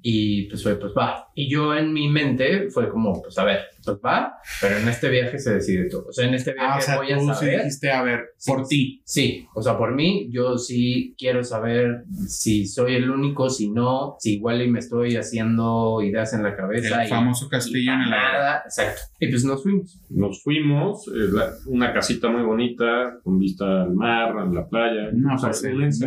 [0.01, 1.29] Y pues fue, pues va.
[1.35, 5.09] Y yo en mi mente fue como, pues a ver, pues va, pero en este
[5.09, 6.05] viaje se decide todo.
[6.09, 7.57] O sea, en este viaje Ah, o sea, voy a tú sí saber.
[7.59, 9.01] dijiste, a ver, Sí, por ti.
[9.05, 14.15] Sí, o sea, por mí, yo sí quiero saber si soy el único, si no,
[14.19, 17.01] si igual y me estoy haciendo ideas en la cabeza.
[17.01, 18.31] El y- famoso y castillo en el aire.
[18.33, 19.01] nada, exacto.
[19.19, 19.99] Y pues nos fuimos.
[20.09, 25.09] Nos fuimos, eh, la- una casita muy bonita, con vista al mar, a la playa.
[25.13, 25.51] No, O sea,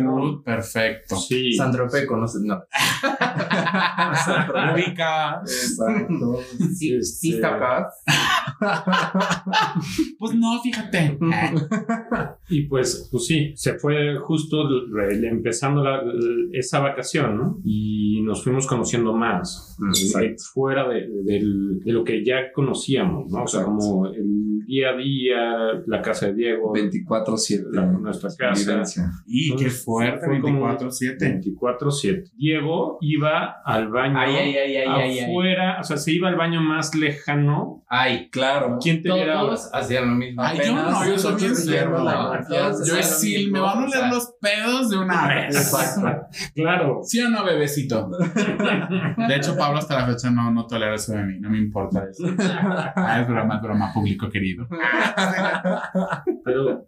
[0.03, 1.15] mood perfecto.
[1.17, 1.53] Sí.
[1.53, 2.63] Santropé conoces, no.
[4.75, 5.41] Rica.
[5.41, 6.39] Exacto.
[6.75, 7.89] Sí, sí Este- está acá.
[10.19, 11.17] Pues no, fíjate.
[12.49, 14.69] Y pues, pues sí, se fue justo
[15.23, 16.03] empezando la-
[16.51, 17.57] esa vacación, ¿no?
[17.63, 20.27] Y nos fuimos conociendo más, Exacto.
[20.27, 23.43] eh, fuera de, del- de lo que ya conocíamos, ¿no?
[23.43, 23.79] O sea, Exacto.
[23.79, 25.37] como el día a día,
[25.87, 27.65] la casa de Diego, 24-7.
[27.71, 28.71] la- nuestra casa.
[28.71, 29.11] Vivencia.
[29.25, 31.41] Y qué Entonces, fuerte, fue como 24-7.
[31.43, 32.31] 24-7.
[32.35, 35.19] Diego iba al baño Ay, ay, ay, ay, ay, ay.
[35.31, 37.83] afuera, o sea, se iba al baño más lejano.
[37.87, 38.54] Ay, Claro.
[38.81, 39.39] ¿Quién te viera?
[39.39, 40.41] todos hacían lo mismo.
[40.41, 43.91] Ay, yo no, yo soy bien todos Yo es mismo, me van a o oler
[43.99, 44.09] sea.
[44.09, 45.55] los pedos de una vez.
[45.55, 46.27] Exacto.
[46.53, 46.99] Claro.
[47.03, 48.09] ¿Sí o no, bebecito?
[49.27, 52.03] De hecho, Pablo hasta la fecha no, no tolera eso de mí, no me importa
[52.09, 52.25] eso.
[52.95, 54.67] Ah, es broma, es broma, público querido.
[56.43, 56.87] Pero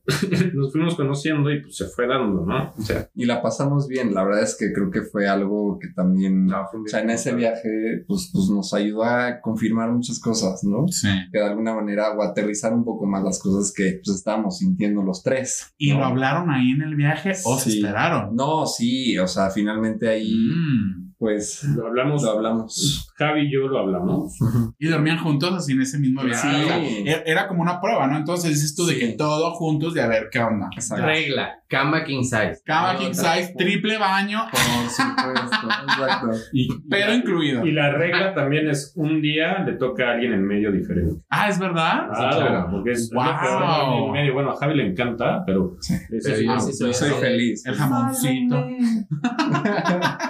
[0.54, 2.72] nos fuimos conociendo y pues se fue dando, ¿no?
[2.78, 4.14] O sea, Y la pasamos bien.
[4.14, 6.46] La verdad es que creo que fue algo que también.
[6.46, 10.20] No, fue un O sea, en ese viaje, pues, pues nos ayudó a confirmar muchas
[10.20, 10.88] cosas, ¿no?
[10.88, 11.10] Sí.
[11.32, 15.24] Que alguna manera, o aterrizar un poco más las cosas que pues estábamos sintiendo los
[15.24, 15.74] tres.
[15.78, 16.00] ¿Y ¿no?
[16.00, 18.36] lo hablaron ahí en el viaje o se esperaron?
[18.36, 21.07] No, sí, o sea, finalmente ahí, Mm.
[21.18, 23.12] Pues, lo hablamos, lo hablamos.
[23.18, 24.38] Javi y yo lo hablamos.
[24.78, 26.48] Y dormían juntos así en ese mismo viaje.
[26.48, 26.64] Sí.
[26.64, 28.18] O sea, e- era como una prueba, ¿no?
[28.18, 29.00] Entonces dices tú de Sí.
[29.00, 30.68] que todos juntos de a ver qué onda.
[30.76, 31.06] Exacto.
[31.06, 32.62] Regla, cama king size.
[32.66, 36.28] Cama No, king size, triple baño, Por supuesto, exacto.
[36.54, 37.66] Y, pero incluido.
[37.66, 41.22] y la regla también es un día le toca a alguien en medio diferente.
[41.30, 42.10] Ah, ¿es verdad?
[42.14, 42.68] Claro, claro.
[42.72, 43.24] porque es, Wow.
[43.42, 43.64] peor,
[44.06, 44.34] en medio.
[44.36, 45.94] Bueno, a Javi le encanta, pero Sí.
[45.96, 46.60] ese Pero sí yo no.
[46.60, 47.66] sí Yo soy feliz.
[47.66, 48.64] El jamoncito.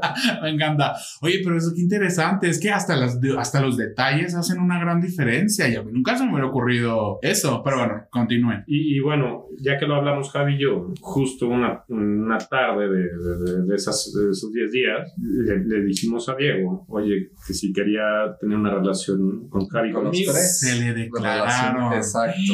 [0.42, 0.94] Me encanta.
[1.22, 2.48] Oye, pero eso qué interesante.
[2.48, 5.68] Es que hasta, las, hasta los detalles hacen una gran diferencia.
[5.68, 7.62] Y a mí nunca se me hubiera ocurrido eso.
[7.64, 8.64] Pero bueno, continúen.
[8.66, 13.02] Y, y bueno, ya que lo hablamos Javi y yo, justo una, una tarde de,
[13.02, 17.54] de- de- de esas, de esos 10 días, le, le dijimos a Diego, oye, que
[17.54, 18.02] si quería
[18.40, 20.32] tener una relación con Javi Con los conmigo.
[20.32, 20.60] tres.
[20.60, 21.92] Se le declararon.
[21.94, 22.36] Exacto.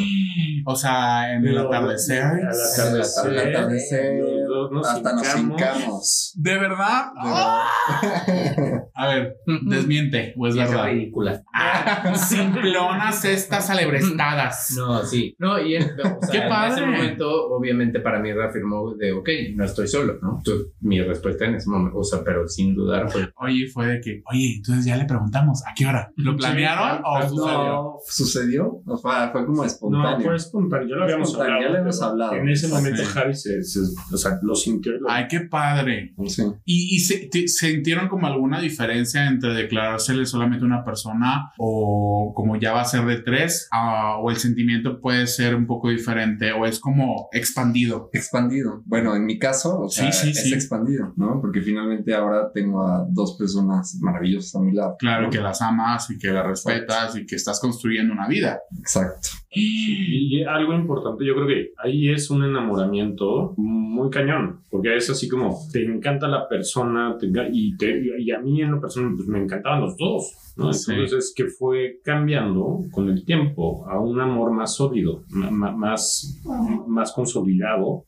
[0.65, 2.21] O sea, en el atardecer.
[2.23, 3.25] Al atardecer.
[3.27, 5.61] Al atardecer, los dos nos Hasta nos hincamos.
[5.61, 6.33] hincamos.
[6.37, 7.05] ¿De verdad?
[7.21, 7.32] De verdad.
[8.95, 10.85] A ver, desmiente, o es verdad.
[10.85, 11.43] ridícula.
[11.53, 14.73] Ah, simplonas estas alebrestadas.
[14.77, 15.35] No, sí.
[15.39, 16.73] No, y en, o sea, ¡Qué en padre!
[16.73, 20.37] ese momento, obviamente, para mí reafirmó de, ok, no estoy solo, ¿no?
[20.37, 24.01] Entonces, mi respuesta en ese momento, o sea, pero sin dudar fue, Oye, fue de
[24.01, 26.11] que, oye, entonces ya le preguntamos, ¿a qué hora?
[26.15, 27.57] ¿Lo planearon o sucedió?
[27.57, 28.81] No, sucedió.
[28.85, 30.21] O sea, fue como No, espontáneo.
[30.27, 31.61] fue espontáneo, ya lo habíamos hablado.
[31.61, 32.33] ya lo hemos hablado.
[32.35, 33.05] En ese momento Sí.
[33.05, 33.79] Javi se, se-
[34.13, 34.93] o sea, lo sintió.
[34.93, 36.13] lo- Ay, qué padre.
[36.27, 36.43] Sí.
[36.65, 42.55] ¿Y, y se, sintieron como alguna diferencia entre declarársele solamente a una persona o como
[42.57, 43.67] ya va a ser de tres?
[43.71, 46.51] ah, ¿O el sentimiento puede ser un poco diferente?
[46.51, 48.09] ¿O es como expandido?
[48.13, 48.81] Expandido.
[48.85, 50.53] Bueno, en mi caso, o sea, Sí, sí, es sí.
[50.53, 51.39] expandido, ¿no?
[51.41, 54.95] Porque finalmente ahora tengo a dos personas maravillosas a mi lado.
[54.99, 55.29] Claro ¿no?
[55.29, 58.59] que las amas y que las respetas y que estás construyendo una vida.
[58.77, 59.29] Exacto.
[59.55, 65.09] Y, y algo importante, yo creo que ahí es un enamoramiento muy cañón, porque es
[65.09, 69.13] así como te encanta la persona te y, te, y a mí en lo personal
[69.15, 70.53] pues, me encantaban los dos.
[70.55, 70.73] ¿no?
[70.73, 70.91] Sí.
[70.91, 76.41] Entonces es que fue cambiando con el tiempo a un amor más sólido, más,
[76.87, 78.05] más consolidado.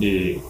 [0.00, 0.40] Eh,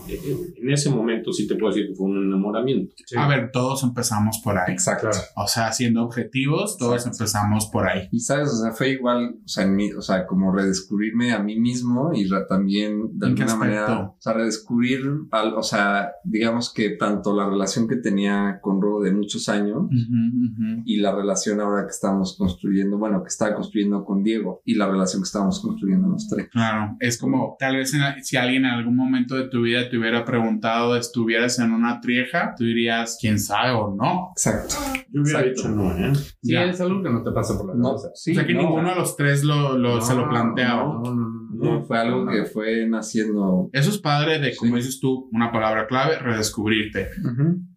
[0.57, 2.95] en ese momento sí te puedo decir que fue un enamoramiento.
[3.17, 4.73] A ver, todos empezamos por ahí.
[4.73, 5.09] Exacto.
[5.37, 7.17] O sea, siendo objetivos, todos Exacto.
[7.19, 8.09] empezamos por ahí.
[8.11, 11.39] Y sabes, o sea, fue igual, o sea, en mí, o sea, como redescubrirme a
[11.43, 13.89] mí mismo y también de ¿En qué alguna aspecto?
[13.89, 18.81] manera, o sea, redescubrir, al, o sea, digamos que tanto la relación que tenía con
[18.81, 20.83] Ro de muchos años Ujú, ujú.
[20.85, 24.87] y la relación ahora que estamos construyendo, bueno, que estaba construyendo con Diego y la
[24.89, 26.49] relación que estábamos construyendo los tres.
[26.51, 29.97] Claro, es como tal vez en- si alguien en algún momento de tu vida te
[29.99, 34.31] hubiera preguntado, estuvieras en una trieja, tú dirías, quién sabe o no.
[34.37, 34.75] Exacto.
[35.11, 35.69] Yo hubiera Exacto.
[35.69, 36.13] dicho no, ¿eh?
[36.15, 36.65] Sí, Ya.
[36.65, 38.09] es algo que no te pasa por la No, cabeza.
[38.15, 38.61] sí, o sea que no.
[38.63, 40.83] ninguno de los tres lo, lo- se lo No, planteaba.
[40.85, 41.45] No, no, no, no.
[41.55, 43.71] No, fue algo que fue naciendo.
[43.73, 44.83] Eso es padre de, como Sí.
[44.83, 47.09] dices tú, una palabra clave, redescubrirte.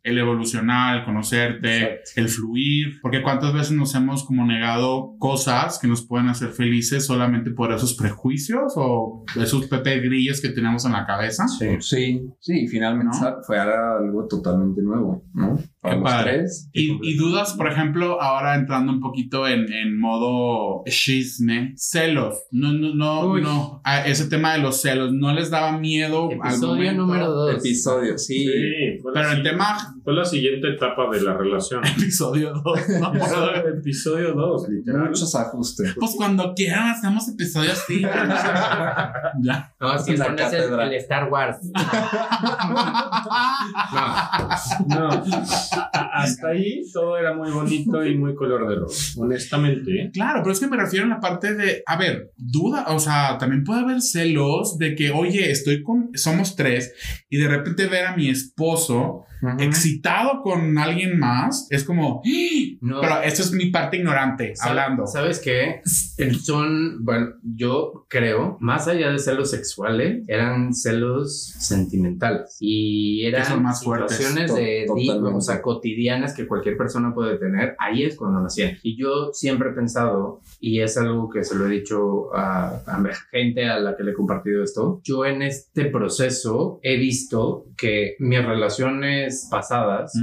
[0.08, 2.10] El evolucionar, el conocerte, Exacto.
[2.16, 3.00] el fluir.
[3.02, 7.72] Porque cuántas veces nos hemos como negado cosas que nos pueden hacer felices solamente por
[7.74, 11.48] esos prejuicios o esos pepe grillos que tenemos en la cabeza.
[11.48, 11.68] Sí.
[11.80, 15.58] Sí, sí, finalmente fue algo totalmente nuevo, ¿no?
[15.82, 16.32] Para Qué padre.
[16.40, 16.70] tres.
[16.74, 22.44] Y, y dudas, por ejemplo, ahora entrando un poquito en, en modo chisme, celos.
[22.52, 23.42] No, no, no, Uy.
[23.42, 23.82] no.
[23.84, 27.02] A ese tema de los celos, ¿no les daba miedo al Episodio momento?
[27.04, 27.56] número 2.
[27.60, 28.46] Episodio, sí.
[28.46, 31.86] Sí, Pero el tema, Fue la siguiente etapa de la relación.
[31.98, 32.80] episodio 2.
[33.02, 33.56] No puedo.
[33.78, 35.10] Episodio 2, literal.
[35.10, 35.96] Muchos ajustes.
[36.00, 38.02] Pues cuando quieran hacemos episodios así.
[39.42, 39.76] ya.
[39.82, 40.88] No, si pones el, catedral.
[40.94, 41.58] el Star Wars.
[44.88, 49.20] No, a- hasta ahí todo era muy bonito y muy color de rosa.
[49.22, 53.00] Honestamente, Claro, pero es que me refiero a la parte de, a ver, duda, o
[53.00, 56.94] sea, también puede haber celos de que, oye, estoy con, somos tres
[57.30, 59.26] y de repente ver a mi esposo
[59.60, 62.78] excitado con alguien más, es como, ¡Ah!
[62.82, 63.02] No.
[63.02, 65.08] pero esto es mi parte ignorante hablando.
[65.08, 65.82] ¿Sabes qué?
[66.42, 72.58] Son, bueno, yo creo, más allá de celos sexuales, eran celos sentimentales.
[72.60, 74.18] Y eran son más fuertes.
[74.18, 75.38] situaciones de, totalmente.
[75.38, 77.76] o sea, cotidianas que cualquier persona puede tener.
[77.80, 78.78] Ahí es cuando nacían.
[78.84, 83.04] Y yo siempre he pensado, y es algo que se lo he dicho a, a
[83.32, 88.16] gente a la que le he compartido esto, yo en este proceso he visto que
[88.20, 90.14] mis relaciones pasadas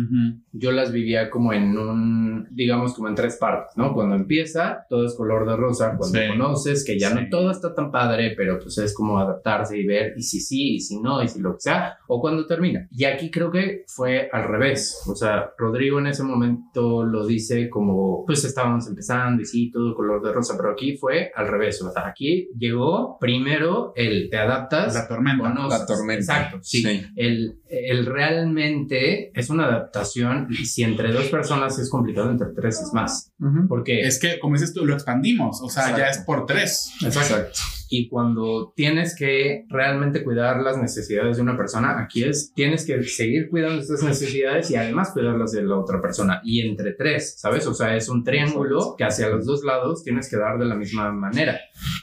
[0.52, 3.92] yo las vivía como en un, digamos, como en tres partes, ¿no?
[3.92, 6.28] Cuando empieza, todo es color de rosa, cuando Sí.
[6.28, 7.14] conoces, que ya Sí.
[7.14, 10.74] no todo está tan padre, pero pues es como adaptarse y ver, y si sí,
[10.76, 12.86] y si no, y si lo que sea, o cuando termina.
[12.90, 17.68] Y aquí creo que fue al revés, o sea, Rodrigo en ese momento lo dice
[17.68, 21.80] como, pues estábamos empezando y sí, todo color de rosa, pero aquí fue al revés,
[21.82, 25.42] o sea, aquí llegó primero el te adaptas, La tormenta.
[25.42, 25.80] conoces.
[25.80, 26.14] La tormenta.
[26.38, 26.82] Exacto, sí.
[26.82, 27.02] Sí.
[27.16, 28.93] El, el realmente
[29.35, 33.33] es una adaptación y si entre dos personas es complicado, entre tres es más.
[33.68, 36.92] Porque Es que, como dices tú, lo expandimos, o sea, ya es por tres.
[37.02, 37.61] Exacto.
[37.98, 43.02] Y cuando tienes que realmente cuidar las necesidades de una persona, aquí es, tienes que
[43.02, 46.40] seguir cuidando estas necesidades y además cuidarlas de la otra persona.
[46.44, 47.66] Y entre tres, ¿sabes?
[47.66, 50.74] O sea, es un triángulo que hacia los dos lados tienes que dar de la
[50.74, 51.59] misma manera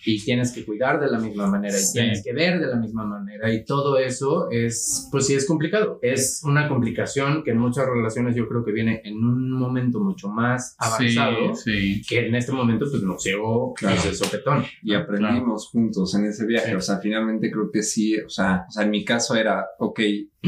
[0.05, 1.93] y tienes que cuidar de la misma manera y Sí.
[1.93, 5.99] tienes que ver de la misma manera y todo eso es, pues sí es complicado.
[6.01, 10.29] Es una complicación que en muchas relaciones yo creo que viene en un momento mucho
[10.29, 11.55] más avanzado.
[11.55, 12.01] Sí, sí.
[12.07, 13.97] Que en este momento pues nos llegó Claro.
[14.01, 14.63] pues, de sopetón.
[14.83, 16.69] Y aprendimos juntos en ese viaje.
[16.69, 16.75] Sí.
[16.75, 18.17] O sea, finalmente creo que sí.
[18.19, 19.99] O sea, o sea, en mi caso era, ok,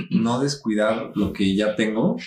[0.10, 2.17] no descuidar lo que ya tengo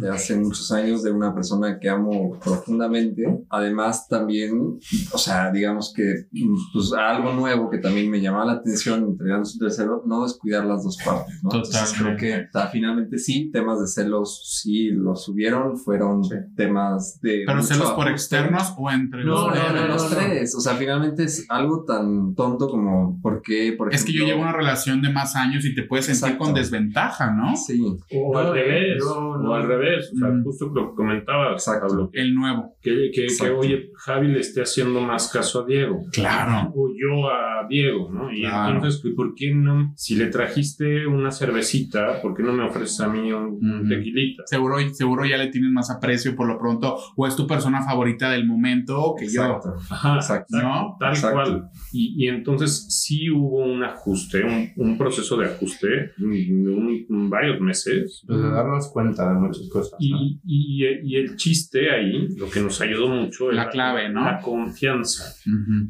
[0.00, 3.24] de hace muchos años de una persona que amo profundamente.
[3.48, 4.78] Además, también,
[5.12, 6.26] o sea, digamos que
[6.72, 10.84] pues, algo nuevo que también me llamaba la atención, entregando un tercero, no descuidar las
[10.84, 11.50] dos partes, ¿no?
[11.54, 16.22] Entonces, creo que o sea, finalmente sí, temas de celos sí los subieron, fueron
[16.56, 17.44] temas de.
[17.46, 20.54] Pero celos por externos o entre No, los no, Entre no, los tres.
[20.54, 23.74] O sea, finalmente es algo tan tonto como, ¿por qué?
[23.76, 26.44] Por Es que yo llevo una relación de más años y te puedes sentir Exacto.
[26.44, 27.13] con desventaja.
[27.18, 27.56] Baja, ¿no?
[27.56, 27.80] Sí,
[28.14, 29.50] O al revés, no, no.
[29.50, 30.42] o al revés, o sea, Mm.
[30.44, 31.88] justo lo que comentabas, Exacto.
[31.88, 32.76] Pablo, que, El nuevo.
[32.82, 36.04] que, que, oye, Javi le esté haciendo más caso a Diego.
[36.12, 36.72] Claro.
[36.74, 38.32] O yo a Diego, ¿no?
[38.32, 38.76] Y Claro.
[38.76, 39.92] entonces, pues, ¿por qué no?
[39.96, 43.88] Si le trajiste una cervecita, ¿por qué no me ofreces a mí un, Ujú.
[43.88, 44.42] tequilita?
[44.46, 48.30] Seguro, seguro ya le tienes más aprecio por lo pronto, o es tu persona favorita
[48.30, 49.42] del momento que yo.
[49.44, 49.74] exacto.
[49.90, 50.56] Ajá, Exacto.
[50.58, 50.96] ¿No?
[51.00, 51.34] Tal Exacto.
[51.34, 51.68] cual.
[51.92, 55.86] Y, y entonces sí hubo un ajuste, un, un proceso de ajuste
[56.18, 58.22] un- varios meses.
[58.26, 59.92] Pues de darnos cuenta de muchas cosas.
[59.92, 59.98] ¿no?
[59.98, 64.24] Y, y, el chiste ahí, lo que nos ayudó mucho La era clave, ¿no?
[64.24, 65.34] La confianza.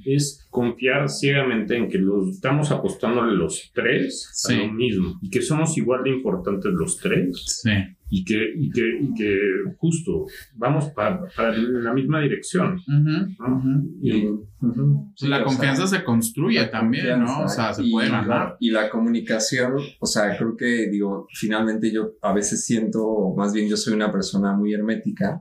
[0.05, 4.55] Es confiar ciegamente en que los, estamos apostándole los tres Sí.
[4.55, 7.71] a lo mismo y que somos igual de importantes los tres Sí.
[8.11, 9.39] Y que, y que, y que
[9.79, 10.27] justo
[10.57, 12.77] vamos para, para la misma dirección.
[12.87, 13.57] Ujú, ¿no?
[13.57, 13.91] ujú.
[14.03, 14.29] Y-
[14.65, 15.13] Ujú.
[15.15, 17.45] Sí, la confianza sea, se construye también, ¿no?
[17.45, 18.57] O sea, se y puede la- ganar.
[18.61, 23.53] Y la comunicación, o sea, creo que digo, finalmente yo a veces siento, o más
[23.53, 25.39] bien yo soy una persona muy hermética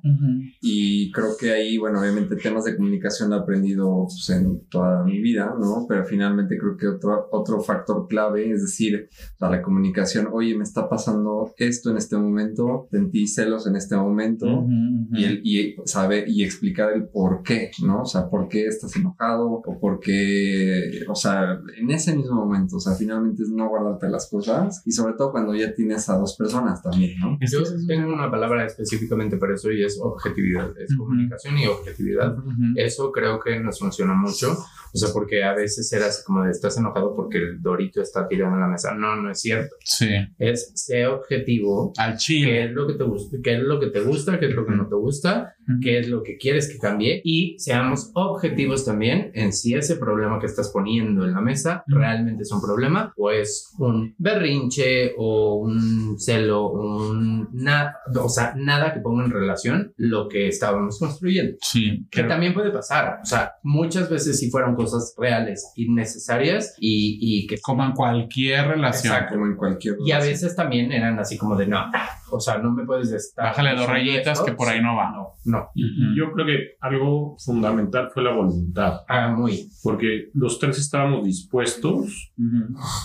[0.62, 5.04] y creo que ahí, bueno, obviamente temas de comunicación lo he aprendido pues, en toda
[5.06, 5.86] mi vida, ¿no?
[5.88, 10.54] Pero finalmente creo que otro, otro factor clave es decir, o sea, la comunicación, oye,
[10.58, 14.46] me está pasando esto en este momento, sentí celos en este momento.
[14.46, 15.16] Ujú, ujú.
[15.16, 18.02] Y, el, y, sabe, y explicar el por qué, ¿no?
[18.02, 22.78] O sea, por qué estás enojado o por qué, o sea, en ese mismo momento,
[22.78, 26.18] o sea, finalmente es no guardarte las cosas y sobre todo cuando ya tienes a
[26.18, 27.38] dos personas también, ¿no?
[27.42, 30.72] Yo tengo una palabra específicamente para eso y es objetividad.
[30.78, 31.04] Es Ujú.
[31.04, 32.36] comunicación y objetividad.
[32.76, 34.54] Eso creo que nos funciona mucho.
[34.96, 38.28] O sea, porque a veces era así como de estás enojado porque el dorito está
[38.28, 38.94] tirado en la mesa.
[38.94, 39.76] No, no es cierto.
[39.84, 40.08] Sí.
[40.38, 41.94] Es ser objetivo.
[41.98, 43.38] Al ¿Qué es lo que te gusta?
[43.44, 44.40] ¿Qué es lo que te gusta?
[44.40, 45.56] ¿Qué es lo que no te gusta?
[45.82, 47.22] ¿Qué es lo que quieres que cambie?
[47.24, 52.44] Y seamos objetivos también en si ese problema que estás poniendo en la mesa realmente
[52.44, 58.94] es un problema o es un berrinche o un celo, un nada, o sea, nada
[58.94, 61.58] que ponga en relación lo que estábamos construyendo.
[61.62, 62.06] Sí.
[62.12, 63.20] Que pero- también puede pasar.
[63.22, 67.60] O sea, muchas veces sí fueron cosas reales y necesarias y, y que...
[67.62, 69.14] Como en cualquier relación.
[69.14, 69.36] Exacto.
[69.36, 70.34] Como en cualquier Y a relación.
[70.34, 71.86] veces también eran así como de no,
[72.32, 73.46] o sea, no me puedes estar...
[73.46, 74.46] Bájale dos rayitas esto.
[74.46, 75.12] que por ahí no va.
[75.12, 75.70] No, no.
[75.76, 79.70] y- y yo creo que algo fundamental fue la voluntad, Ah, muy.
[79.84, 82.34] porque los tres estábamos dispuestos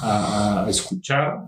[0.03, 1.39] a, a escuchar,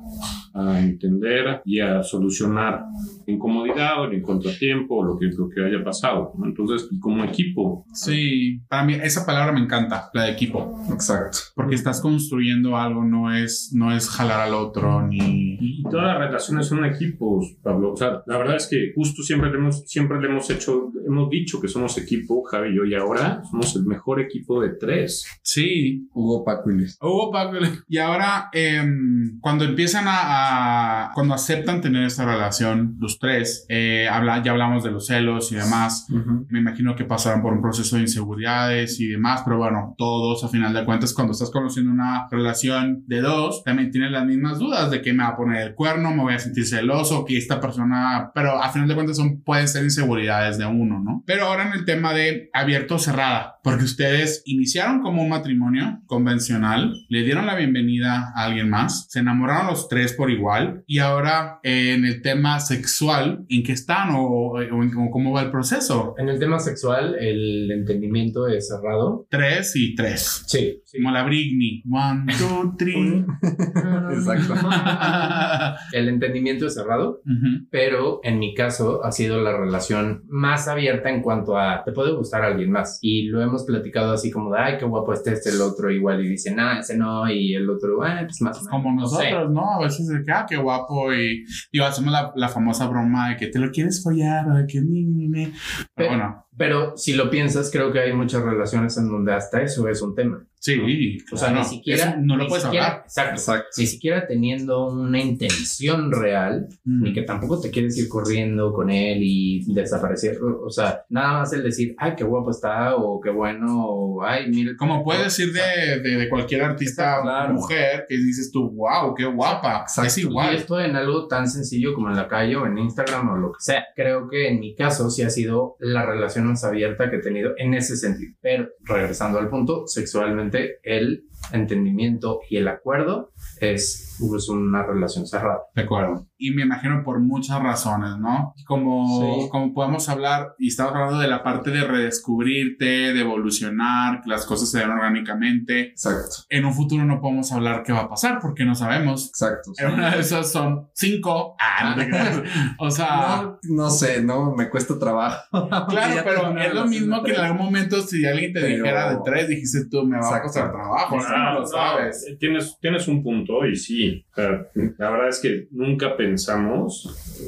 [0.55, 2.85] a entender y a solucionar
[3.27, 6.33] incomodidad o el contratiempo o lo que, lo que haya pasado.
[6.45, 11.39] Entonces, como equipo, Sí, para mí esa palabra me encanta, la de equipo, Exacto.
[11.55, 15.57] porque estás construyendo algo, no es, no es jalar al otro ni...
[15.61, 17.93] y todas las relaciones son equipos, Pablo.
[17.93, 21.31] O sea, la verdad es que justo siempre le hemos, siempre le hemos hecho, hemos
[21.31, 25.27] dicho que somos equipo, Javi y yo, y ahora somos el mejor equipo de tres.
[25.43, 26.99] Sí, Hugo, Paco y Luis.
[27.01, 27.57] Hugo Paco.
[27.89, 34.09] Y ahora, em, cuando empiezan a, a- Cuando aceptan tener esta relación, los tres, eh,
[34.11, 36.07] habla, ya hablamos de los celos y demás.
[36.49, 40.49] Me imagino que pasaron por un proceso de inseguridades y demás, pero bueno, todos a
[40.49, 44.91] final de cuentas, cuando estás conociendo una relación de dos, también tienes las mismas dudas
[44.91, 47.61] de que me va a poner el cuerno, me voy a sentir celoso, que esta
[47.61, 51.23] persona, pero a final de cuentas son, pueden ser inseguridades de uno, ¿no?
[51.27, 56.01] Pero ahora en el tema de abierto o cerrada, porque ustedes iniciaron como un matrimonio
[56.07, 60.99] convencional, le dieron la bienvenida a alguien más, se enamoraron los tres por igual y
[60.99, 65.43] ahora eh, en el tema sexual, ¿en qué están o, o en- o cómo va
[65.43, 66.15] el proceso?
[66.19, 69.27] En el tema sexual, el entendimiento es cerrado.
[69.31, 70.45] Tres y tres.
[70.47, 70.83] Sí.
[70.93, 71.83] Como la Britney.
[71.91, 73.25] One, two, three.
[74.13, 74.55] Exacto.
[75.93, 77.67] El entendimiento es cerrado, Ujú.
[77.71, 82.13] pero en mi caso ha sido la relación más abierta en cuanto a te puede
[82.13, 82.99] gustar a alguien más.
[83.03, 86.25] Y lo hemos platicado así como de ay, qué guapo este, este, el otro igual
[86.25, 88.71] y dice, nah, ese no, y el otro, ah, pues más o menos.
[88.71, 89.31] Como No sé.
[89.31, 89.75] nosotros, ¿no?
[89.75, 91.13] A veces de que, ah, qué guapo.
[91.13, 94.67] Y digo, hacemos la, la famosa broma de que te lo quieres follar o de
[94.67, 95.45] que ni, ni, ni.
[95.47, 95.55] Pero
[95.95, 99.89] Pero- bueno, Pero si lo piensas, creo que hay muchas relaciones en donde hasta eso
[99.89, 100.45] es un tema.
[100.61, 101.19] Sí.
[101.33, 101.65] O sea, claro.
[101.65, 102.17] ni siquiera.
[102.21, 103.03] No lo ni puedes siquiera- hablar.
[103.07, 103.35] Exacto.
[103.41, 103.67] Exacto.
[103.79, 107.03] Ni siquiera teniendo una intención real, Mm.
[107.03, 110.39] ni que tampoco te quieres ir corriendo con él y desaparecer.
[110.43, 114.49] O sea, nada más el decir, ay, qué guapo está, o qué bueno, o ay,
[114.49, 114.73] mira.
[114.79, 117.55] Como puedes decir de, de, de cualquier artista Claro.
[117.55, 119.81] mujer que dices tú, wow, qué guapa.
[119.83, 120.07] Exacto.
[120.09, 120.55] Es Y igual.
[120.55, 123.61] esto en algo tan sencillo como en la calle o en Instagram o lo que
[123.61, 123.87] sea.
[123.97, 127.53] Creo que en mi caso sí ha sido la relación más abierta que he tenido
[127.57, 128.35] en ese sentido.
[128.43, 130.50] Pero regresando al punto, sexualmente
[130.83, 133.31] el entendimiento y el acuerdo
[133.61, 135.61] es pues, una relación cerrada.
[135.75, 136.27] De acuerdo.
[136.43, 138.55] y me imagino por muchas razones, ¿no?
[138.67, 139.49] Como, Sí.
[139.51, 144.47] como podemos hablar, y estamos hablando de la parte de redescubrirte, de evolucionar, que las
[144.47, 145.89] cosas se den orgánicamente.
[145.91, 149.29] Exacto, En un futuro no podemos hablar qué va a pasar porque no sabemos.
[149.29, 149.73] exacto.
[149.79, 151.57] En una de esas son cinco.
[151.61, 152.43] Ah, no te creas.
[152.79, 155.43] O sea, No, no sé, no, me cuesta trabajo.
[155.51, 159.19] claro, pero es lo mismo que en algún momento si alguien te Pero- dijera de
[159.25, 160.45] tres, dijiste tú, me va a Exacto.
[160.47, 161.23] costar trabajo, ¿no?
[161.35, 162.37] Ah, No lo sabes.
[162.39, 164.25] tienes, tienes un punto y sí.
[164.33, 164.67] O sea,
[164.99, 167.07] la verdad es que nunca pensamos,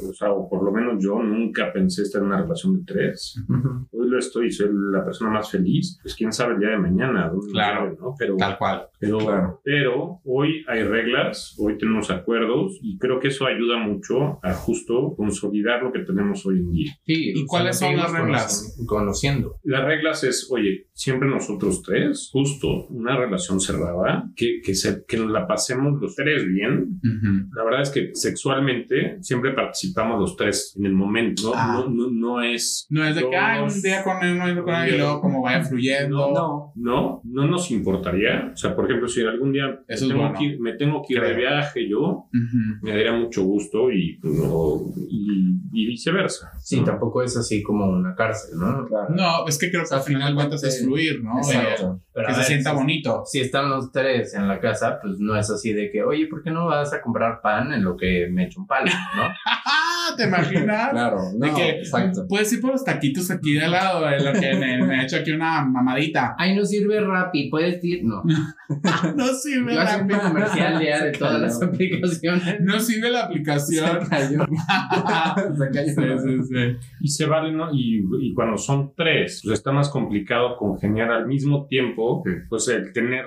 [0.09, 3.35] o sea, o por lo menos yo nunca pensé estar en una relación de tres.
[3.91, 5.99] Hoy lo estoy, soy la persona más feliz.
[6.01, 7.31] Pues quién sabe el día de mañana.
[7.51, 7.85] Claro.
[7.85, 8.15] lleve, ¿no?
[8.17, 8.87] Pero, Tal cual.
[8.99, 9.61] pero, Claro.
[9.63, 15.13] pero hoy hay reglas, hoy tenemos acuerdos y creo que eso ayuda mucho a justo
[15.15, 16.91] consolidar lo que tenemos hoy en día.
[17.05, 18.75] Sí, ¿Y o cuáles son las reglas?
[18.77, 19.55] conoci- Conociendo.
[19.63, 23.72] Las reglas es, oye, siempre nosotros tres, justo una relación cerrada,
[24.35, 26.99] que, que, se, que nos la pasemos los tres bien.
[27.03, 27.49] Ujú.
[27.55, 31.43] La verdad es que sexualmente siempre participamos los tres en el momento.
[31.43, 31.51] ¿no?
[31.55, 31.73] Ah.
[31.73, 32.87] No, no, no es.
[32.89, 35.63] No es de que un día con él, uno con él y luego como vaya
[35.63, 36.31] fluyendo.
[36.33, 38.51] No, No, no nos importaría.
[38.53, 40.39] O sea, por ejemplo, si algún día Eso me, tengo bueno.
[40.39, 41.37] que ir, me tengo que ir de Creo.
[41.37, 42.57] viaje yo, Ujú.
[42.81, 46.51] me daría mucho gusto y, no, y, y viceversa.
[46.59, 46.85] Sí, ¿no?
[46.85, 48.85] tampoco es así como una cárcel, ¿no?
[48.87, 49.07] claro.
[49.15, 51.37] No, es que creo que sea, al final de cuentas es fluir, ¿no?
[51.37, 52.01] Exacto.
[52.13, 53.23] Pero que se ver, sienta si- bonito.
[53.25, 56.43] Si están los tres en la casa, pues no es así de que, oye, ¿por
[56.43, 58.85] qué no vas a comprar pan en lo que me echo un palo,
[59.15, 59.23] no?
[60.17, 60.91] ¿Te imaginas?
[60.91, 62.25] Claro, De no, que exacto.
[62.27, 65.03] puedes ir por los taquitos aquí de al lado, en lo que me, me he
[65.05, 66.35] hecho aquí una mamadita.
[66.37, 68.21] Ay, no sirve Rappi, puedes ir, no.
[69.15, 72.59] No sirve un comercial ya de todas las aplicaciones.
[72.61, 74.01] No sirve la aplicación.
[74.03, 74.45] Se cayó.
[75.57, 76.19] Se cayó.
[76.19, 76.77] Sí, sí, sí.
[77.01, 77.69] Y se vale, ¿no?
[77.73, 82.02] Y, y cuando son tres, pues está más complicado congeniar al mismo tiempo,
[82.49, 83.25] pues el tener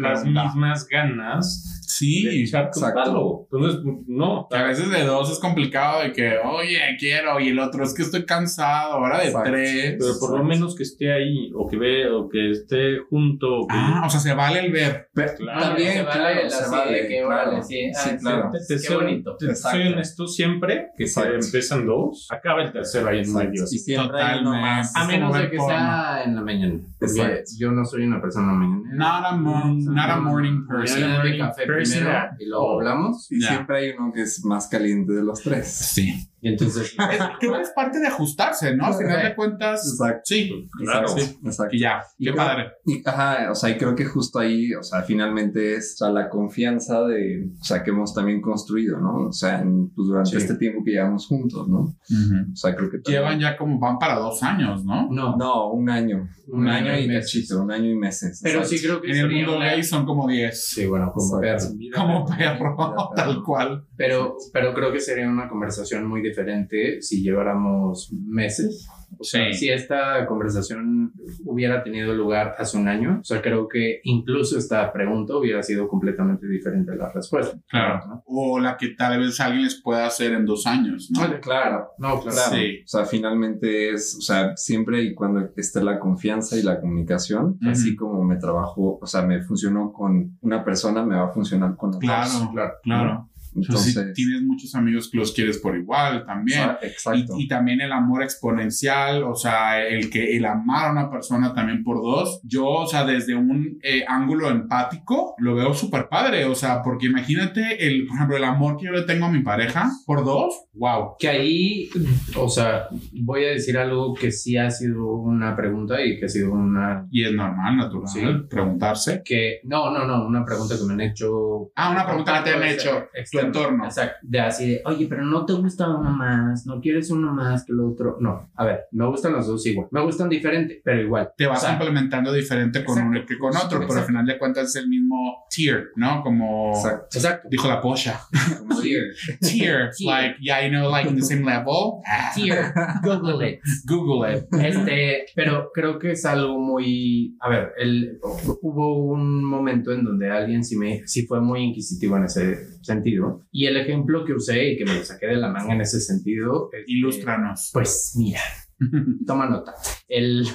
[0.00, 2.26] las, mismas ganas Sí.
[2.42, 2.80] exacto.
[2.94, 3.46] palo.
[3.52, 4.46] Entonces, no.
[4.50, 7.94] Que a veces de dos es complicado de que, oye, quiero, y el otro es
[7.94, 9.50] que estoy cansado, ahora de Exacto.
[9.50, 9.96] tres.
[9.98, 13.60] Pero por lo menos que esté ahí, o que ve, o que esté junto.
[13.60, 15.08] o que- Ah, o sea, se vale el ver.
[15.14, 17.00] Pero Claro, también, se vale claro, se vale.
[17.08, 17.26] que, claro.
[17.28, 18.50] órale, sí, ah, Sí, sí, claro.
[18.52, 19.36] te, te Qué soy, bonito.
[19.36, 21.44] te soy honesto siempre que se Exacto.
[21.46, 23.62] empiezan dos, acaba el tercero ahí en medio.
[23.64, 24.94] Y siempre hay uno más.
[24.96, 25.72] A menos de que porno.
[25.74, 26.80] sea en la mañana.
[26.98, 28.94] Porque yo no soy una persona mañanera.
[28.94, 31.10] Not a, mo- not a morning person.
[31.12, 31.83] morning café person.
[31.84, 33.30] Primero y luego hablamos.
[33.30, 33.48] Y Ya.
[33.48, 35.68] siempre hay uno que es más caliente de los tres.
[35.68, 36.28] Sí.
[36.44, 38.84] Y entonces, Es- creo que es parte de ajustarse, ¿no?
[38.86, 40.20] Al final de cuentas, Exacto.
[40.24, 40.68] sí.
[40.78, 41.08] Claro.
[41.08, 41.22] Exacto.
[41.22, 41.38] Sí.
[41.46, 41.74] Exacto.
[41.76, 42.02] Y ya.
[42.18, 42.64] Y Qué creo- padre.
[42.84, 46.10] Y, ajá, o sea, y creo que justo ahí, o sea, finalmente es o sea,
[46.12, 49.28] la confianza de, o sea, que hemos también construido, ¿no?
[49.28, 50.36] O sea, en- pues durante Sí.
[50.36, 51.78] este tiempo que llevamos juntos, ¿no?
[51.78, 55.08] O sea, creo que también- Llevan ya como van para dos años, ¿no?
[55.10, 55.36] no.
[55.36, 56.28] No, un año.
[56.46, 57.32] Un, Un año, año y meses.
[57.32, 58.40] cachito, un año y meses.
[58.42, 58.76] Pero exacto.
[58.76, 60.66] sí creo que En el mundo una- gay son como diez.
[60.66, 61.74] Sí, bueno, como Exacto.
[61.78, 61.96] perro.
[62.06, 63.84] Como perro, tal cual.
[63.96, 68.88] Pero, pero creo que sería una conversación muy diferente si lleváramos meses.
[69.16, 69.54] O sea, Sí.
[69.54, 71.12] si esta conversación
[71.44, 75.86] hubiera tenido lugar hace un año, o sea, creo que incluso esta pregunta hubiera sido
[75.86, 77.56] completamente diferente a la respuesta.
[77.68, 78.04] Claro.
[78.08, 78.22] ¿no?
[78.26, 81.20] O la que tal vez alguien les pueda hacer en dos años, ¿no?
[81.20, 81.90] Vale, claro.
[81.98, 82.56] No, claro.
[82.56, 82.80] Sí.
[82.84, 87.56] o sea, finalmente es, o sea, siempre y cuando esté la confianza y la comunicación,
[87.60, 87.70] Ujú.
[87.70, 91.76] así como me trabajo, o sea, me funcionó con una persona, me va a funcionar
[91.76, 92.00] con otros.
[92.00, 92.72] Claro, claro.
[92.82, 93.28] claro.
[93.54, 96.70] Entonces, Entonces, si tienes muchos amigos que los quieres por igual también.
[96.82, 97.34] exacto.
[97.38, 101.54] Y, y también el amor exponencial, o sea, el que el amar a una persona
[101.54, 102.40] también por dos.
[102.44, 107.06] Yo, o sea, desde un eh, ángulo empático, lo veo súper padre, o sea, porque
[107.06, 110.66] imagínate, el, por ejemplo, el amor que yo le tengo a mi pareja por dos,
[110.74, 111.14] wow.
[111.18, 111.88] Que ahí,
[112.36, 116.28] o sea, voy a decir algo que sí ha sido una pregunta y que ha
[116.28, 117.06] sido una...
[117.10, 118.20] Y es normal, natural, Sí.
[118.50, 119.22] preguntarse.
[119.24, 121.70] Que, no, no, no, una pregunta que me han hecho...
[121.76, 123.43] Ah, una pregunta que te han hecho, tu externo.
[123.46, 123.84] Entorno.
[123.84, 124.18] Exacto.
[124.22, 127.72] De así de, oye, pero no te gusta uno más, no quieres uno más que
[127.72, 128.16] el otro.
[128.20, 129.88] No, a ver, me gustan los dos igual.
[129.90, 131.30] Me gustan diferente, pero igual.
[131.36, 133.18] Te vas O sea, implementando diferente con Exacto.
[133.18, 136.22] uno que con otro, pero al final de cuentas es el mismo tier, ¿no?
[136.22, 137.48] Como Exacto.
[137.50, 138.20] Dijo la polla.
[138.58, 139.14] Como Tier.
[139.40, 140.10] Tier, Tier.
[140.10, 142.02] like, yeah, you know, like in the same level.
[142.06, 142.72] Ah, Tier.
[143.02, 143.60] Google it.
[143.86, 144.44] Google it.
[144.52, 148.18] Este, pero creo que es algo muy, a ver, el,
[148.62, 153.33] hubo un momento en donde alguien sí, me, sí fue muy inquisitivo en ese sentido.
[153.52, 156.00] Y el ejemplo que usé y que me lo saqué de la manga en ese
[156.00, 157.70] sentido, es que, Ilústranos.
[157.72, 158.40] pues mira,
[159.26, 159.74] toma nota.
[160.08, 160.46] El,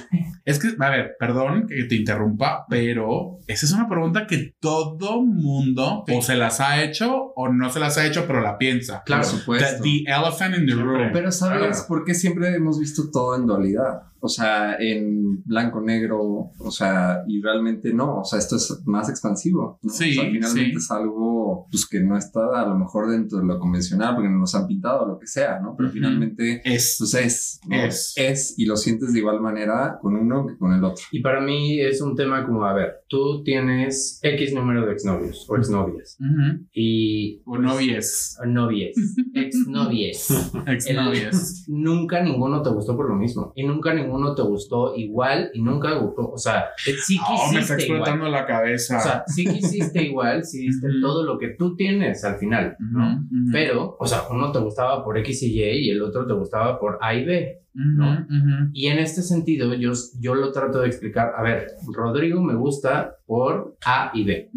[0.44, 5.22] Es que, a ver, perdón que te interrumpa, pero esa es una pregunta que todo
[5.22, 9.02] mundo o se las ha hecho o no se las ha hecho, pero la piensa.
[9.04, 9.22] Claro.
[9.22, 9.82] Por The, supuesto.
[9.82, 11.10] the elephant in the room.
[11.12, 11.84] Pero ¿sabes Claro.
[11.88, 14.02] por qué siempre hemos visto todo en dualidad?
[14.20, 19.08] O sea, en blanco, negro, o sea, y realmente no, o sea, esto es más
[19.08, 19.78] expansivo.
[19.82, 19.90] ¿no?
[19.92, 20.76] Sí, o sea, finalmente sí.
[20.76, 24.54] es algo pues, que no está a lo mejor dentro de lo convencional, porque nos
[24.54, 25.74] han pintado lo que sea, ¿no?
[25.76, 26.96] Pero finalmente Es.
[26.98, 27.76] pues es, ¿no?
[27.76, 28.14] Es.
[28.16, 31.04] es, y lo sientes de igual manera con uno que con el otro.
[31.10, 35.44] Y para mí es un tema como, a ver, tú tienes X número de exnovios
[35.50, 36.64] o exnovias Ujú.
[36.72, 37.42] y...
[37.44, 38.38] O novies.
[38.40, 38.94] o Novies,
[39.34, 40.28] exnovies.
[40.66, 41.64] Exnovies.
[41.68, 45.94] nunca ninguno te gustó por lo mismo y nunca ninguno te gustó igual y nunca
[45.98, 46.66] gustó, o sea,
[47.04, 48.00] sí Oh, me está quisiste igual.
[48.00, 48.98] explotando la cabeza.
[48.98, 53.24] O sea, sí quisiste igual, sí diste todo lo que tú tienes al final, ¿no?
[53.52, 56.78] Pero, o sea, uno te gustaba por X y Y y el otro te gustaba
[56.78, 57.56] por A y B.
[57.72, 58.26] ¿no?
[58.72, 61.32] Y en este sentido, yo, yo lo trato de explicar.
[61.36, 64.50] A ver, Rodrigo me gusta por A y B.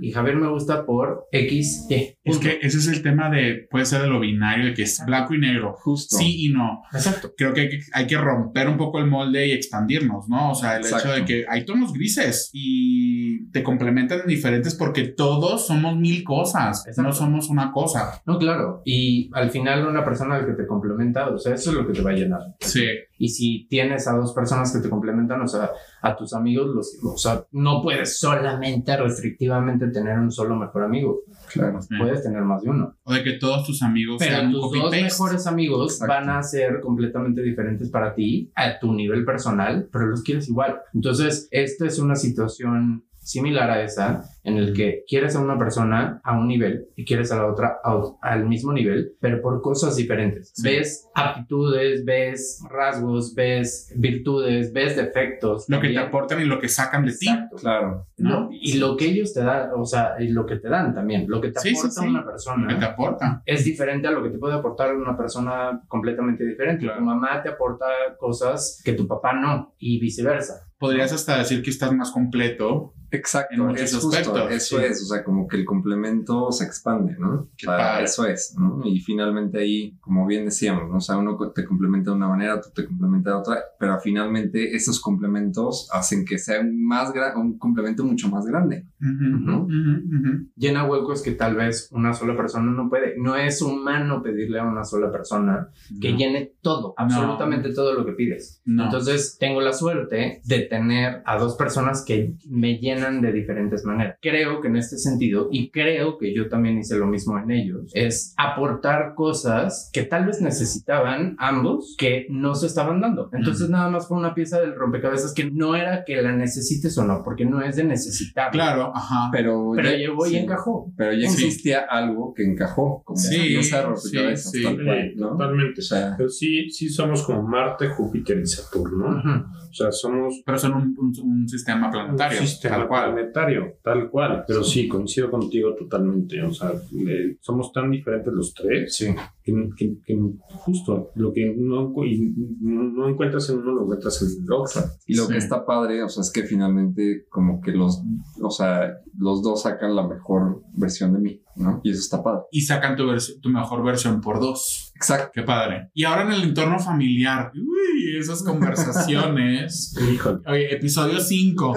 [0.00, 2.16] Y Javier me gusta por X, Y.
[2.24, 5.02] Es que ese es el tema de, puede ser de lo binario, de que es
[5.04, 5.74] blanco y negro.
[5.74, 6.16] Justo.
[6.16, 6.84] Sí y no.
[6.90, 7.34] Exacto.
[7.36, 10.52] Creo que hay, que hay que romper un poco el molde y expandirnos, ¿no?
[10.52, 11.08] O sea, el Exacto.
[11.10, 16.24] hecho de que hay tonos grises y te complementan en diferentes porque todos somos mil
[16.24, 17.02] cosas, Exacto.
[17.02, 18.22] no somos una cosa.
[18.24, 18.80] No, claro.
[18.86, 22.00] Y al final una persona que te complementa, o sea, eso es lo que te
[22.00, 22.40] va a llenar.
[22.60, 22.86] Sí.
[23.18, 25.70] Y si tienes a dos personas que te complementan, o sea,
[26.04, 31.20] a tus amigos, los, o sea, no puedes solamente restrictivamente tener un solo mejor amigo.
[31.50, 31.80] Claro.
[31.98, 32.94] Puedes tener más de uno.
[33.04, 36.14] O de que todos tus amigos Pero sean tus dos mejores amigos Exacto.
[36.14, 40.78] van a ser completamente diferentes para ti, a tu nivel personal, pero los quieres igual.
[40.92, 46.20] Entonces, esta es una situación similar a esa, en el que quieres a una persona
[46.22, 49.96] a un nivel y quieres a la otra a- al mismo nivel, pero por cosas
[49.96, 50.52] diferentes.
[50.54, 50.62] Sí.
[50.68, 55.64] Ves aptitudes, ves rasgos, ves virtudes, ves defectos.
[55.68, 57.26] Lo que te aportan y lo que sacan de ti.
[57.58, 58.06] Claro.
[58.18, 61.24] No, y lo que ellos te dan, o sea, y lo que te dan también,
[61.28, 62.06] lo que te Sí, sí, aporta sí.
[62.08, 63.42] una Lo persona que te aporta.
[63.46, 66.84] es diferente a lo que te puede aportar una persona completamente diferente.
[66.84, 66.98] Claro.
[67.00, 67.86] Tu mamá te aporta
[68.18, 70.68] cosas que tu papá no y viceversa.
[70.78, 72.92] Podrías hasta decir que estás más completo.
[73.14, 74.84] Exacto, En muchos es justo, eso sí.
[74.84, 77.48] es, o sea, como que el complemento se expande, ¿no?
[77.56, 78.04] Qué O sea, padre.
[78.04, 78.80] eso es, ¿no?
[78.84, 80.96] Y finalmente ahí, como bien decíamos, ¿no?
[80.96, 84.74] O sea, uno te complementa de una manera, otro te complementa de otra, pero finalmente
[84.74, 88.86] esos complementos hacen que sea un, más un complemento mucho más grande.
[89.00, 89.62] Ujú, Ujú.
[89.64, 90.48] ujú, ujú.
[90.56, 93.14] Llena huecos que tal vez una sola persona no puede.
[93.18, 95.68] No es humano pedirle a una sola persona
[96.00, 96.18] que No.
[96.18, 98.60] llene todo, absolutamente todo lo que pides.
[98.64, 98.84] No.
[98.84, 104.16] Entonces, tengo la suerte de tener a dos personas que me llenan de diferentes maneras.
[104.20, 107.90] Creo que en este sentido, y creo que yo también hice lo mismo en ellos,
[107.94, 113.28] es aportar cosas que tal vez necesitaban ambos que no se estaban dando.
[113.32, 117.04] Entonces, nada más fue una pieza del rompecabezas que no era que la necesites o
[117.04, 118.50] no, porque no es de necesitar.
[118.50, 119.28] Claro, ajá.
[119.32, 120.92] Pero, Pero ya- llegó y sí, encajó.
[120.96, 121.44] Pero ya Sí.
[121.46, 124.62] existía algo que encajó, como Sí, sí, rompecabezas, sí.
[124.62, 125.28] tal cual, Sí, ¿no?
[125.30, 125.80] Totalmente.
[125.80, 129.06] O sea, Pero sí, sí somos como Marte, Júpiter y Saturno.
[129.18, 129.44] Ujú.
[129.70, 133.12] O sea, somos Pero son un, un- un sistema planetario, un sistema tal cual.
[133.14, 134.44] planetario, tal cual.
[134.46, 136.42] Pero sí, coincido contigo totalmente.
[136.42, 139.14] O sea, eh, somos tan diferentes los tres Sí.
[139.42, 140.18] que, que- que
[140.48, 144.80] justo lo que no, no encuentras en uno lo encuentras en el otro.
[145.06, 145.32] Y lo Sí.
[145.32, 148.02] que está padre, o sea, es que finalmente como que los,
[148.42, 151.80] o sea, los dos sacan la mejor versión de mí, ¿no?
[151.84, 152.42] Y eso está padre.
[152.50, 154.83] Y sacan tu, vers- tu mejor versión por dos.
[154.94, 155.30] Exacto.
[155.34, 155.88] Qué padre.
[155.94, 159.94] Y ahora en el entorno familiar, uy, esas conversaciones.
[160.14, 160.38] Híjole.
[160.46, 161.74] Oye, episodio 5.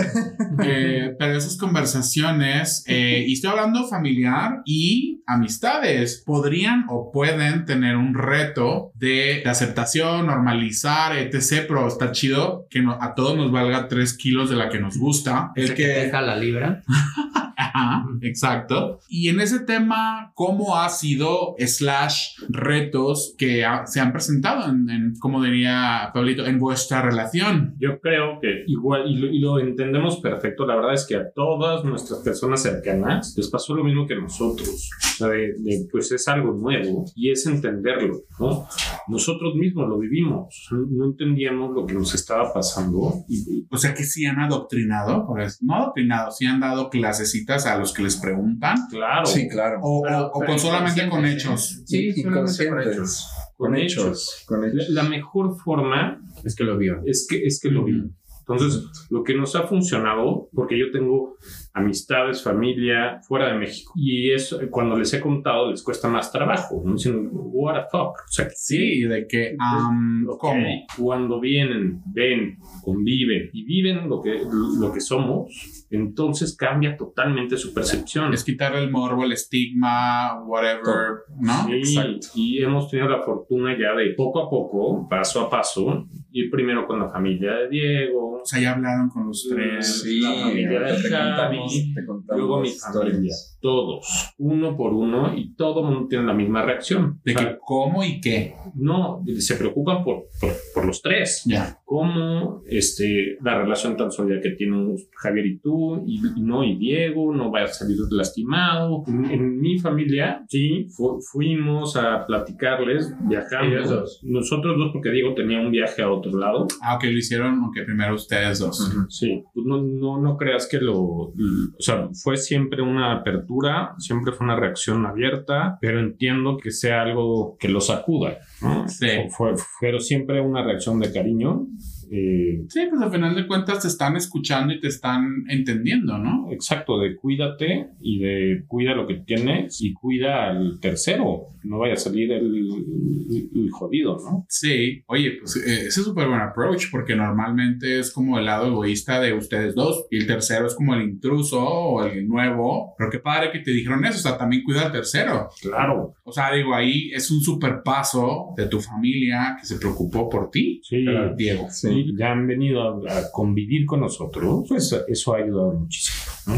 [0.58, 8.14] pero esas conversaciones, eh, y estoy hablando familiar y amistades, podrían o pueden tener un
[8.14, 11.66] reto de, de aceptación, normalizar, etc.
[11.68, 14.98] Pero está chido que no- a todos nos valga 3 kilos de la que nos
[14.98, 15.52] gusta.
[15.56, 16.82] El El que que, deja la libra.
[17.78, 19.00] Ajá, exacto.
[19.10, 24.90] Y en ese tema, ¿cómo ha sido slash retos que ha- se han presentado en,
[24.90, 27.76] en, como diría Pablito, en vuestra relación?
[27.80, 31.32] Yo creo que igual, y lo, y lo entendemos perfecto, la verdad es que a
[31.34, 34.90] todas nuestras personas cercanas les pasó lo mismo que a nosotros.
[35.14, 38.68] O sea, de, de, pues es algo nuevo y es entenderlo, ¿no?
[39.08, 44.04] Nosotros mismos lo vivimos, no entendíamos lo que nos estaba pasando y, O sea que
[44.04, 48.16] sí han adoctrinado, por eso, no adoctrinado, sí han dado clasecitas a los que les
[48.18, 49.80] preguntan, claro, Sí, claro.
[49.82, 51.82] o, Pero- o- o pero con solamente con hechos.
[51.86, 53.30] Sí, solamente con hechos.
[53.58, 54.44] Con hechos.
[54.46, 54.90] Con La, hechos.
[54.90, 57.02] la mejor forma Es que lo vio.
[57.06, 58.10] es que, es que lo vivo.
[58.50, 61.36] Entonces, lo que nos ha funcionado, porque yo tengo
[61.74, 66.82] amistades, familia fuera de México, y eso cuando les he contado les cuesta más trabajo.
[66.84, 66.94] ¿no?
[66.94, 68.18] Dicen, what the fuck.
[68.18, 70.68] O sea, Sí, de que, um, Ok, ¿cómo?
[70.98, 74.42] Cuando vienen, ven, conviven y viven lo que,
[74.80, 78.34] lo que somos, entonces cambia totalmente su percepción.
[78.34, 81.66] Es quitar el morbo, el estigma, whatever, ¿no?
[81.66, 82.28] Sí, Exacto.
[82.36, 86.08] y hemos tenido la fortuna ya de poco a poco, paso a paso,
[86.40, 90.02] ir primero con la familia de Diego, O sea, ya hablaron con los tres.
[90.04, 93.14] Sí, la familia de te Javi, contamos, te contamos luego mi historias.
[93.14, 97.20] familia, todos, uno por uno, y todo el mundo tiene la misma reacción.
[97.24, 98.56] De O sea, que cómo y qué.
[98.76, 101.44] no, se preocupan por, por, por los tres.
[101.46, 101.80] Ya.
[101.88, 106.76] Cómo este, la relación tan sólida que tienen Javier y tú, y, y no, y
[106.76, 109.06] Diego, no vaya a salir lastimado.
[109.08, 113.90] En, en mi familia, sí, fu- fuimos a platicarles, viajamos.
[113.90, 114.20] Dos.
[114.24, 116.68] Nosotros dos, porque Diego tenía un viaje a otro lado.
[116.82, 118.94] Ah, ok, lo hicieron, aunque primero ustedes dos.
[119.10, 120.98] Sí, pues no, no, no creas que lo.
[121.00, 121.34] O
[121.80, 127.56] sea, fue siempre una apertura, siempre fue una reacción abierta, pero entiendo que sea algo
[127.58, 128.40] que lo sacuda.
[128.62, 128.88] ¿No?
[128.88, 129.08] Sí.
[129.30, 131.68] Fue, pero siempre una reacción de cariño.
[132.12, 136.52] Eh, Sí, pues al final de cuentas te están escuchando y te están entendiendo, ¿no?
[136.52, 141.48] Exacto, de cuídate y de cuida lo que tienes y cuida al tercero.
[141.64, 144.46] No vaya a salir el, el- el jodido, ¿no?
[144.50, 148.68] Sí, oye, pues eh, ese es súper buen approach porque normalmente es como el lado
[148.68, 152.94] egoísta de ustedes dos y el tercero es como el intruso o el nuevo.
[152.98, 155.50] Pero qué padre que te dijeron eso, o sea, también cuida al tercero.
[155.62, 156.14] Claro.
[156.24, 160.50] O sea, digo, ahí es un super paso de tu familia que se preocupó por
[160.50, 161.06] ti, Sí.
[161.36, 161.68] Diego.
[161.70, 161.97] Sí.
[162.18, 166.26] Ya han venido a, a convivir con nosotros, pues eso ha ayudado muchísimo.
[166.48, 166.54] ¿no?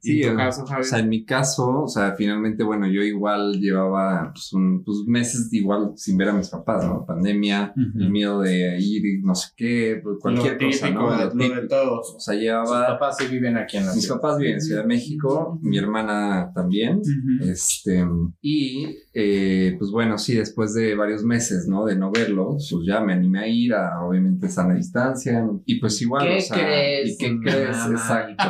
[0.00, 0.64] Sí, ¿Y en tu caso?
[0.64, 5.04] O sea, en mi caso, o sea, finalmente, bueno, yo igual llevaba pues, un- pues,
[5.06, 7.06] meses igual sin ver a mis papás, ¿no?
[7.06, 11.10] Pandemia, el miedo de ir y no sé qué, pues, cualquier Lo cosa, típico, ¿no?
[11.16, 11.68] lo de típico.
[11.68, 12.14] todos.
[12.16, 12.88] O sea, llevaba...
[12.88, 14.20] papás sí viven aquí en la Mis ciudad.
[14.20, 17.00] papás viven en Ciudad de México, mi hermana también.
[17.42, 18.04] Este,
[18.42, 21.84] y eh, pues bueno, sí, después de varios meses, ¿no?
[21.84, 25.44] De no verlos, pues ya me animé a ir a, obviamente, sana distancia.
[25.66, 27.76] Y pues igual, ¿Qué o sea, crees, ¿Y qué mamá crees?
[27.90, 28.44] Exacto.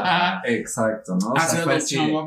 [0.45, 1.33] Exacto, ¿no?
[1.33, 1.79] O sea, fue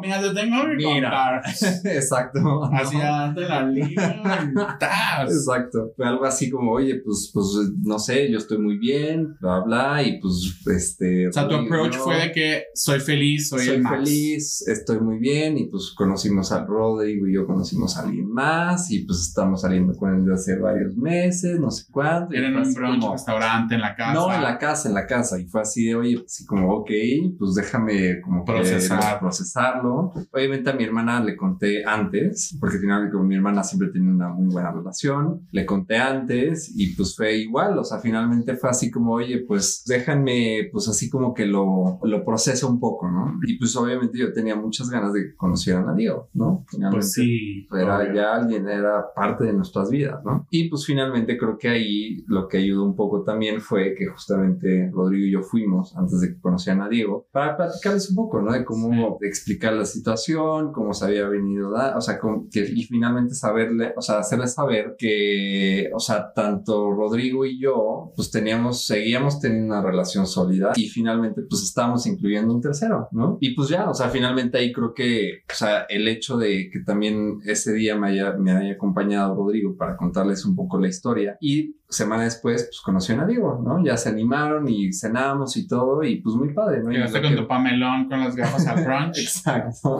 [0.02, 1.40] mira, te tengo que Mira.
[1.42, 1.42] contar.
[1.86, 2.40] Exacto.
[2.42, 2.64] ¿no?
[2.64, 4.78] Hacia adelante la línea.
[4.80, 5.32] tas.
[5.32, 5.94] Exacto.
[5.96, 7.46] Fue algo así como, oye, pues, pues,
[7.84, 11.28] no sé, yo estoy muy bien, bla, bla, y pues, este.
[11.28, 14.00] O sea, tu approach yo fue de que soy feliz, soy, soy el más.
[14.00, 18.90] feliz, estoy muy bien, y pues conocimos al Rodrigo y yo conocimos a alguien más,
[18.92, 22.34] y pues estamos saliendo con él desde hace varios meses, no sé cuánto.
[22.34, 24.14] Era en un brunch, como- restaurante, en la casa.
[24.14, 25.40] No, en la casa, en la casa.
[25.40, 26.90] Y fue así de, oye, así como, ok,
[27.38, 29.20] pues déjame como que Procesar.
[29.20, 30.14] procesarlo.
[30.32, 34.10] Obviamente a mi hermana le conté antes, porque al final con mi hermana siempre tiene
[34.12, 35.48] una muy buena relación.
[35.52, 37.78] Le conté antes y pues fue igual.
[37.78, 42.26] O sea, finalmente fue así como, oye, pues déjame, pues así como que lo, lo
[42.26, 43.40] proceso un poco, ¿no?
[43.46, 46.66] Y pues obviamente yo tenía muchas ganas de que conocieran a Diego, ¿no?
[46.70, 47.68] Finalmente Pues sí.
[47.72, 48.14] era obvio.
[48.14, 50.48] ya alguien, era parte de nuestras vidas, ¿no?
[50.50, 54.90] Y pues finalmente creo que ahí lo que ayudó un poco también fue que justamente
[54.94, 58.52] Rodrigo y yo fuimos antes de que conocieran a Diego para platicarles un poco, ¿no?
[58.54, 62.84] De cómo explicar la situación, cómo se había venido, da- o sea, con- que, y
[62.84, 68.86] finalmente saberle, o sea, hacerles saber que, o sea, tanto Rodrigo y yo, pues teníamos,
[68.86, 73.38] seguíamos teniendo una relación sólida y finalmente pues estábamos incluyendo un tercero, ¿no?
[73.42, 76.80] Y pues ya, o sea, finalmente ahí creo que, o sea, el hecho de que
[76.80, 81.38] también ese día me haya, me haya acompañado Rodrigo para contarles un poco la historia
[81.40, 83.84] y semana después pues conocieron a Diego, ¿no?
[83.84, 86.90] Ya se animaron y cenamos y todo y pues muy padre, ¿no?
[86.90, 89.20] Llegaste con que- tu pamelón con las gafas al brunch.
[89.20, 90.00] Exacto.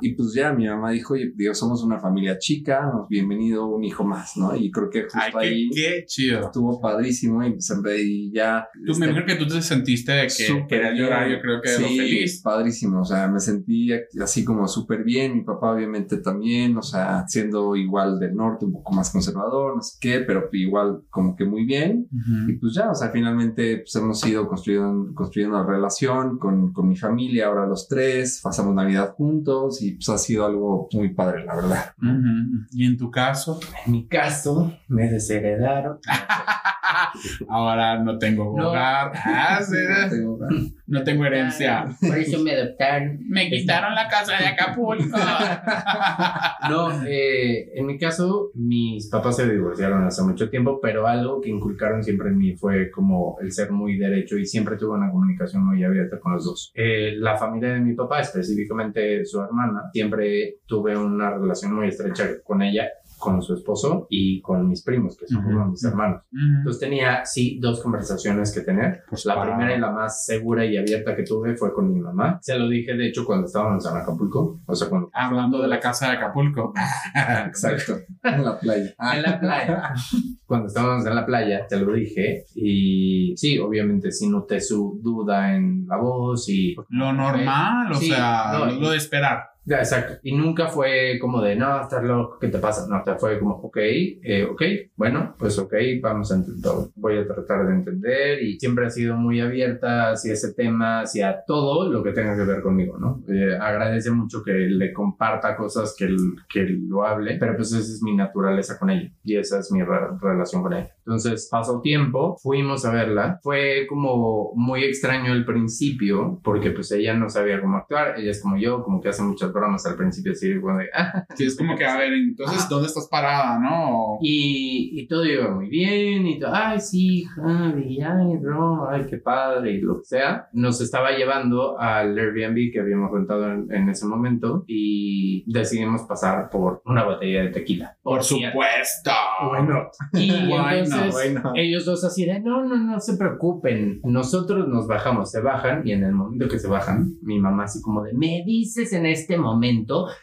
[0.00, 4.04] y pues ya mi mamá dijo, digo, somos una familia chica, nos- bienvenido un hijo
[4.04, 4.54] más, ¿no?
[4.56, 6.40] Y creo que justo Ay, qué, ahí qué chido.
[6.40, 8.66] estuvo padrísimo y, pues, y ya...
[8.86, 11.04] Tú este, me imagino que tú te sentiste de que querías bien.
[11.04, 12.42] llorar, yo creo que sí, feliz.
[12.42, 13.90] padrísimo, o sea, me sentí
[14.22, 18.92] así como súper bien, papá obviamente también, o sea, siendo igual del norte, un poco
[18.92, 22.08] más conservador, no sé qué, pero igual como que muy bien.
[22.12, 22.50] Ujú.
[22.50, 26.88] Y pues ya, o sea, finalmente pues hemos ido construyendo, construyendo la relación con, con
[26.88, 31.44] mi familia, ahora los tres, pasamos Navidad juntos y pues ha sido algo muy padre,
[31.44, 31.84] la verdad.
[32.00, 32.66] Ujú.
[32.72, 35.98] Y en tu caso, En mi caso, me desheredaron.
[37.48, 38.70] ahora no tengo No.
[38.70, 39.76] hogar, Ah, sí,
[40.10, 40.38] Tengo-
[40.86, 41.86] no tengo herencia.
[42.00, 43.18] Por eso me adoptaron.
[43.28, 45.16] Me quitaron la casa de Acapulco.
[46.68, 51.50] No, eh, en mi caso, mis papás se divorciaron hace mucho tiempo, pero algo que
[51.50, 55.64] inculcaron siempre en mí fue como el ser muy derecho y siempre tuve una comunicación
[55.64, 56.72] muy abierta con los dos.
[56.74, 62.28] Eh, la familia de mi papá, específicamente su hermana, siempre tuve una relación muy estrecha
[62.42, 62.88] con ella
[63.24, 65.52] con su esposo y con mis primos, que son Ujú.
[65.54, 66.22] como mis hermanos.
[66.32, 66.58] Ujú.
[66.58, 69.02] Entonces tenía, sí, dos conversaciones que tener.
[69.08, 69.44] Pues, la wow.
[69.44, 72.38] primera y la más segura y abierta que tuve fue con mi mamá.
[72.42, 74.60] Se lo dije, de hecho, cuando estábamos en Acapulco.
[74.66, 75.10] O sea, cuando...
[75.12, 76.72] Hablando de la casa de Acapulco.
[77.46, 77.94] Exacto.
[78.22, 78.94] En la playa.
[79.14, 79.94] En la playa.
[80.46, 82.44] Cuando estábamos en la playa, te lo dije.
[82.54, 86.76] Y sí, obviamente sí noté su duda en la voz y...
[86.90, 89.53] Lo normal, o Sí, sea, no, lo de esperar.
[89.66, 90.14] Ya, exacto.
[90.22, 92.86] Y nunca fue como de, no, estás loco, ¿qué te pasa?
[92.88, 94.62] No, fue como, ok, eh, ok,
[94.96, 99.16] bueno, pues ok, vamos a intentar, voy a tratar de entender y siempre ha sido
[99.16, 103.22] muy abierta hacia ese tema, hacia todo lo que tenga que ver conmigo, ¿no?
[103.32, 106.14] Eh, agradece mucho que le comparta cosas, que,
[106.48, 109.82] que lo hable, pero pues esa es mi naturaleza con ella y esa es mi
[109.82, 110.90] re- relación con ella.
[110.98, 117.14] Entonces pasó tiempo, fuimos a verla, fue como muy extraño al principio porque pues ella
[117.14, 120.32] no sabía cómo actuar, ella es como yo, como que hace muchas bromas al principio
[120.32, 122.68] así, como de, ah, Sí, es como que, a ver, entonces, Ajá.
[122.68, 124.18] ¿dónde estás parada, no?
[124.20, 129.18] y, y todo iba muy bien, y todo, ay, sí, Javi, ay, no, ay, qué
[129.18, 130.48] padre, y lo que sea.
[130.52, 136.50] Nos estaba llevando al Airbnb que habíamos rentado en, en ese momento y decidimos pasar
[136.50, 137.96] por una botella de tequila.
[138.02, 138.52] Por cierto.
[138.58, 139.10] supuesto.
[139.48, 141.52] Bueno, Y Bueno, entonces bueno.
[141.54, 145.92] ellos dos así de, no, no, no se preocupen, nosotros nos bajamos, se bajan y
[145.92, 149.36] en el momento que se bajan, mi mamá así como de, me dices en este
[149.36, 149.43] momento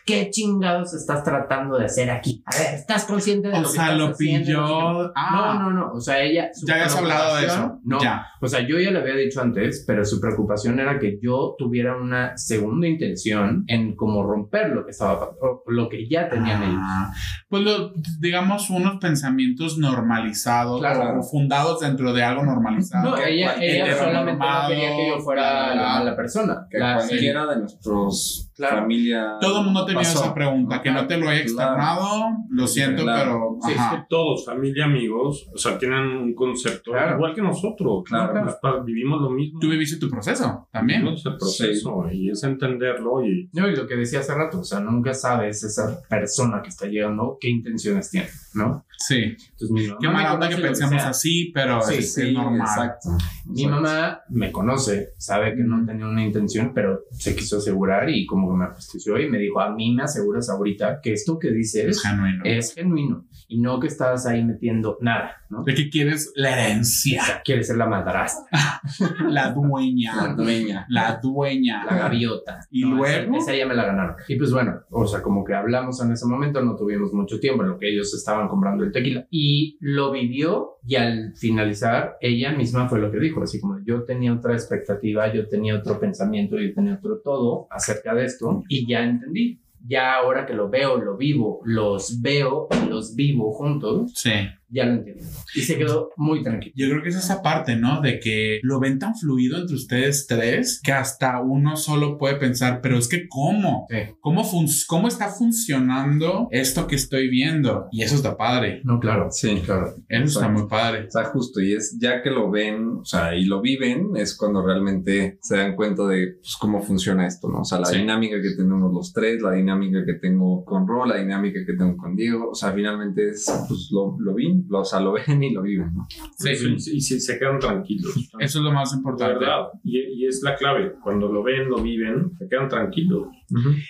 [0.05, 2.43] qué chingados estás tratando de hacer aquí.
[2.45, 4.45] A ver, ¿estás consciente de O lo que sea, estás lo haciendo?
[4.45, 5.11] pilló.
[5.15, 6.49] Ah, No, no, no, o sea, ella...
[6.65, 7.80] Ya habías hablado de eso.
[7.84, 8.26] No, Ya.
[8.41, 11.95] o sea, yo ya le había dicho antes, pero su preocupación era que yo tuviera
[11.97, 15.30] una segunda intención en como romper lo que estaba
[15.67, 16.80] lo que ya tenían ellos.
[16.82, 17.13] Ah,
[17.49, 21.19] pues lo, digamos unos pensamientos normalizados Claro.
[21.19, 23.11] o fundados dentro de algo normalizado.
[23.11, 26.65] No, ella, ella solamente no quería que yo fuera la mala persona.
[26.69, 28.77] Que La- cualquiera de nuestros Claro.
[28.81, 29.37] familia.
[29.39, 30.23] Todo el mundo ha tenido pasó.
[30.23, 31.71] esa pregunta, que no te lo haya Claro.
[31.71, 33.31] externado, lo siento, Claro.
[33.31, 37.15] pero Sí, es que todos, familia, amigos, o sea, tienen un concepto Claro.
[37.15, 38.03] igual que nosotros.
[38.05, 38.45] Claro.
[38.85, 39.59] Vivimos lo mismo.
[39.59, 41.01] tú viviste tu proceso también.
[41.01, 44.63] Vivimos el proceso y es entenderlo y No, y lo que decía hace rato, o
[44.63, 48.85] sea, nunca sabes esa persona que está llegando qué intenciones tiene, ¿no?
[49.07, 49.35] Sí.
[49.51, 52.33] Entonces, mi mamá Qué me mala onda que pensemos así, pero Sí, es, Sí, es
[52.33, 52.61] normal.
[52.61, 53.09] exacto.
[53.45, 58.25] Mi mamá me conoce, sabe que no tenía una intención, pero se quiso asegurar y
[58.25, 61.49] como que me justició y me dijo, a mí me aseguras ahorita que esto que
[61.49, 62.41] Es dices genuino.
[62.45, 65.63] es genuino y no que estás ahí metiendo nada, ¿no?
[65.63, 68.47] De que quieres la O herencia, sea, quieres ser la madrastra,
[69.29, 70.85] la dueña, La dueña.
[70.89, 71.83] la dueña.
[71.85, 72.59] la gaviota.
[72.71, 73.35] ¿Y No, luego?
[73.37, 74.15] Esa, esa ya me la ganaron.
[74.29, 77.63] Y pues bueno, o sea, como que hablamos en ese momento, no tuvimos mucho tiempo
[77.63, 79.27] en lo que ellos estaban comprando el tequila.
[79.29, 84.03] Y lo vivió y al finalizar, ella misma fue lo que dijo, así como yo
[84.03, 88.87] tenía otra expectativa, yo tenía otro pensamiento, yo tenía otro todo acerca de esto y
[88.87, 89.59] ya entendí.
[89.87, 94.31] Ya ahora que lo veo, lo vivo, los veo, los vivo juntos, Sí.
[94.72, 95.24] Ya lo entiendo.
[95.55, 96.74] Y se quedó muy tranquilo.
[96.76, 98.01] Yo creo que es esa parte, ¿no?
[98.01, 102.80] De que lo ven tan fluido entre ustedes tres que hasta uno solo puede pensar,
[102.82, 103.86] pero es que ¿cómo?
[103.89, 103.97] Sí.
[104.22, 107.88] ¿Cómo, fun- cómo está funcionando esto que estoy viendo?
[107.91, 108.82] Y eso está padre.
[108.84, 109.28] No, claro.
[109.32, 109.93] Sí, Claro.
[110.09, 111.09] Eso está muy padre.
[111.09, 114.65] Sea, justo, y es ya que lo ven, o sea, y lo viven, es cuando
[114.65, 117.61] realmente se dan cuenta de pues, cómo funciona esto, ¿no?
[117.61, 117.97] O sea, la Sí.
[117.99, 121.95] dinámica que tenemos los tres, la dinámica que tengo con Ro, la dinámica que tengo
[121.97, 125.43] con Diego, o sea, finalmente es, pues, lo, lo vi, lo, o sea, lo ven
[125.43, 126.07] y lo viven, ¿no?
[126.38, 128.14] Sí, y, y se, se quedan tranquilos.
[128.39, 129.34] Eso es lo más De importante.
[129.39, 129.68] verdad.
[129.84, 130.93] Y, y es la clave.
[131.03, 133.28] Cuando lo ven, lo viven, se quedan tranquilos.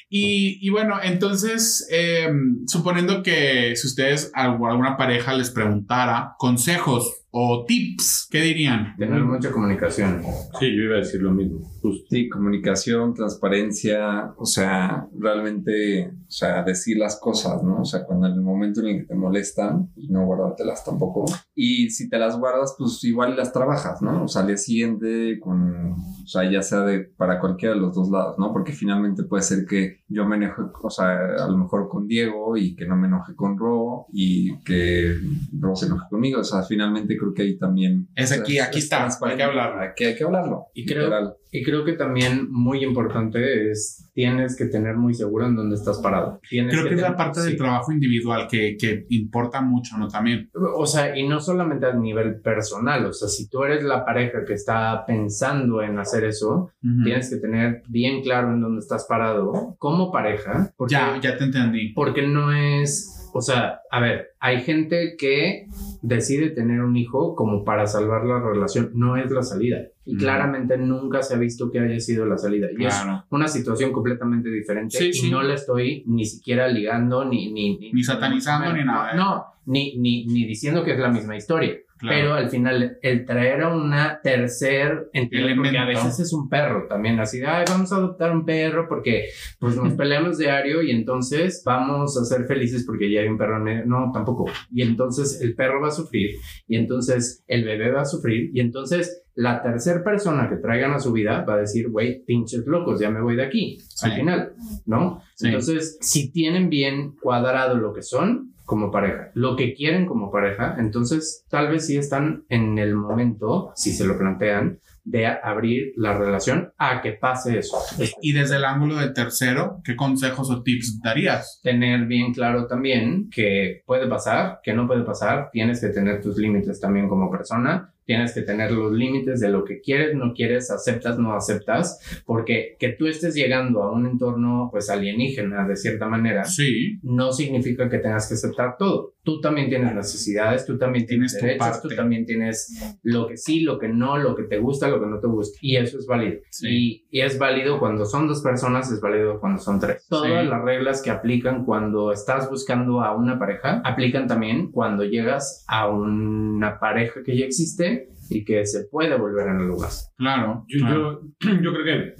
[0.10, 2.30] Y, y bueno, entonces, eh,
[2.68, 8.94] suponiendo que si ustedes, algo- alguna pareja les preguntara consejos o tips, ¿qué dirían?
[8.98, 10.22] Tener mucha comunicación.
[10.60, 11.62] Sí, yo iba a decir lo mismo.
[11.82, 12.06] Justo.
[12.10, 17.82] Sí, comunicación, transparencia, o sea, realmente, o sea, decir las cosas, ¿no?
[17.82, 21.24] O sea, cuando en el momento en el que te molestan, y no guardártelas tampoco.
[21.56, 24.26] Y si te las guardas, pues igual las trabajas, ¿no?
[24.26, 27.96] O sea, al día siguiente, con, o sea, ya sea de, para cualquiera de los
[27.96, 28.52] dos lados, ¿no?
[28.52, 32.76] Porque finalmente puede que yo me enoje, o sea, a lo mejor con Diego y
[32.76, 35.16] que no me enoje con Ro y que
[35.60, 36.42] Ro se enoje conmigo.
[36.42, 38.10] O sea, finalmente creo que ahí también...
[38.16, 39.82] Es o sea, aquí, aquí es está, hay que hablarlo.
[39.82, 40.66] Aquí hay que hablarlo.
[40.74, 41.36] Y creo- literal.
[41.52, 46.00] Y creo que también muy importante es, tienes que tener muy seguro en dónde estás
[46.00, 46.40] parado.
[46.50, 50.08] Tienes Creo que es la parte del trabajo individual que, que importa mucho, ¿no?
[50.08, 50.50] También.
[50.78, 54.46] O sea, y no solamente a nivel personal, o sea, si tú eres la pareja
[54.46, 56.72] que está pensando en hacer eso,
[57.04, 61.44] tienes que tener bien claro en dónde estás parado como pareja, porque, Ya, ya te
[61.44, 61.90] entendí.
[61.94, 65.68] porque no es o sea, a ver, hay gente que
[66.02, 69.78] decide tener un hijo como para salvar la relación, no es la salida.
[70.06, 70.18] Y Mm.
[70.20, 72.68] claramente nunca se ha visto que haya sido la salida.
[72.78, 73.24] Y es Claro.
[73.30, 75.32] una situación completamente diferente Sí, y sí.
[75.32, 77.52] no la estoy ni siquiera ligando ni...
[77.52, 79.18] Ni, Ni satanizando, ni nada, ¿eh?
[79.18, 81.78] No, ni, ni, ni diciendo que es la misma historia.
[82.02, 82.16] Claro.
[82.18, 86.88] Pero al final, el traer a una tercer entidad, porque a veces es un perro
[86.90, 89.26] también, así de, ay, vamos a adoptar un perro porque
[89.60, 93.58] pues nos peleamos diario y entonces vamos a ser felices porque ya hay un perro
[93.58, 93.86] en medio.
[93.86, 94.46] No, tampoco.
[94.72, 96.32] Y entonces el perro va a sufrir
[96.68, 101.00] y entonces el bebé va a sufrir y entonces la tercera persona que traigan a
[101.00, 103.78] su vida va a decir, güey, pinches locos, ya me voy de aquí.
[104.02, 104.18] Al Sí.
[104.18, 104.54] final,
[104.86, 105.22] ¿no?
[105.36, 105.48] Sí.
[105.48, 110.78] Entonces, si tienen bien cuadrado lo que son como pareja, lo que quieren como pareja,
[110.80, 116.18] entonces tal vez sí están en el momento, si se lo plantean, de abrir la
[116.18, 117.78] relación a que pase eso.
[118.22, 121.60] Y desde el ángulo del tercero, ¿qué consejos o tips darías?
[121.62, 126.38] Tener bien claro también que puede pasar, que no puede pasar, tienes que tener tus
[126.38, 130.70] límites también como persona, tienes que tener los límites de lo que quieres, no quieres,
[130.70, 136.08] aceptas, no aceptas, porque que tú estés llegando a un entorno pues alienígena de cierta
[136.08, 139.14] manera, Sí, no significa que tengas que aceptar todo.
[139.24, 143.62] Tú también tienes necesidades, tú también tienes, Tienes derechos, tú también tienes lo que sí,
[143.62, 145.58] lo que no, lo que te gusta, lo que no te gusta.
[145.62, 146.40] Y eso es válido.
[146.50, 146.68] Sí.
[146.70, 150.06] Y, y es válido cuando son dos personas, es válido cuando son tres.
[150.10, 150.50] Todas Sí.
[150.50, 155.88] las reglas que aplican cuando estás buscando a una pareja, aplican también cuando llegas a
[155.90, 159.90] una pareja que ya existe y que se puede volver en el lugar.
[160.18, 160.66] claro.
[160.68, 161.22] Yo, claro.
[161.40, 162.16] yo, yo creo que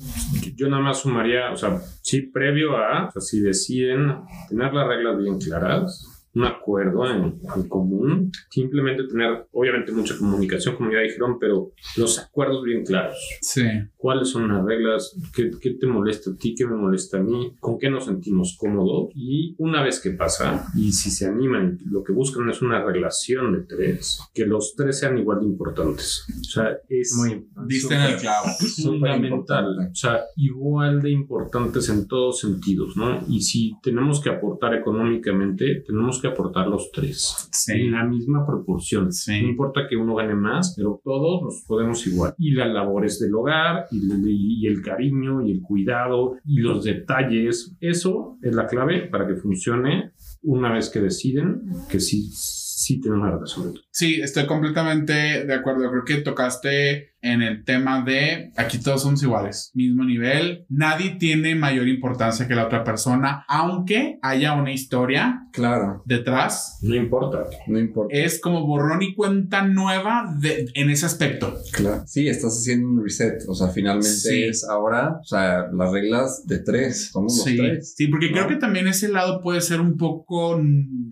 [0.56, 4.88] yo nada más sumaría, o sea, sí, previo a, o sea, si deciden tener las
[4.88, 11.00] reglas bien claras, un acuerdo en, en común, simplemente tener, obviamente, mucha comunicación, como ya
[11.00, 13.18] dijeron, pero los acuerdos bien claros.
[13.42, 13.64] Sí,
[13.98, 15.16] ¿Cuáles son las reglas?
[15.36, 16.56] ¿Qué, qué te molesta a ti?
[16.56, 17.54] ¿Qué me molesta a mí?
[17.60, 19.10] ¿Con qué nos sentimos cómodos?
[19.16, 23.54] Y una vez que pasa, y si se animan, lo que buscan es una relación
[23.54, 26.26] de tres, que los tres sean igual de importantes.
[26.40, 28.48] O sea, es Muy diste en el clavo.
[28.84, 29.90] fundamental.
[29.92, 33.20] O sea, igual de importantes en todos sentidos, ¿no?
[33.28, 37.50] Y si tenemos que aportar económicamente, tenemos que aportar los tres.
[37.52, 37.74] Sí.
[37.74, 39.12] En la misma proporción.
[39.12, 39.42] Sí.
[39.42, 42.34] No importa que uno gane más, pero todos nos podemos igual.
[42.38, 47.76] Y las labores del hogar, y, y el cariño, y el cuidado, y los detalles.
[47.80, 50.12] Eso es la clave para que funcione
[50.44, 53.74] una vez que deciden que sí, sí tienen una relación.
[53.92, 55.90] Sí, estoy completamente de acuerdo.
[55.90, 61.56] Creo que tocaste en el tema de aquí todos somos iguales, mismo nivel, nadie tiene
[61.56, 66.80] mayor importancia que la otra persona, aunque haya una historia Claro, detrás.
[66.82, 67.44] No importa.
[67.68, 68.16] no importa.
[68.16, 71.58] Es como borrón y cuenta nueva de- en ese aspecto.
[71.74, 72.04] Claro.
[72.08, 73.44] Sí, estás haciendo un reset.
[73.48, 74.44] O sea, finalmente Sí.
[74.44, 77.10] es ahora, o sea, las reglas de tres.
[77.12, 77.94] Somos los Sí, tres.
[77.98, 78.34] sí, porque ¿no?
[78.34, 80.60] creo que también ese lado puede ser un poco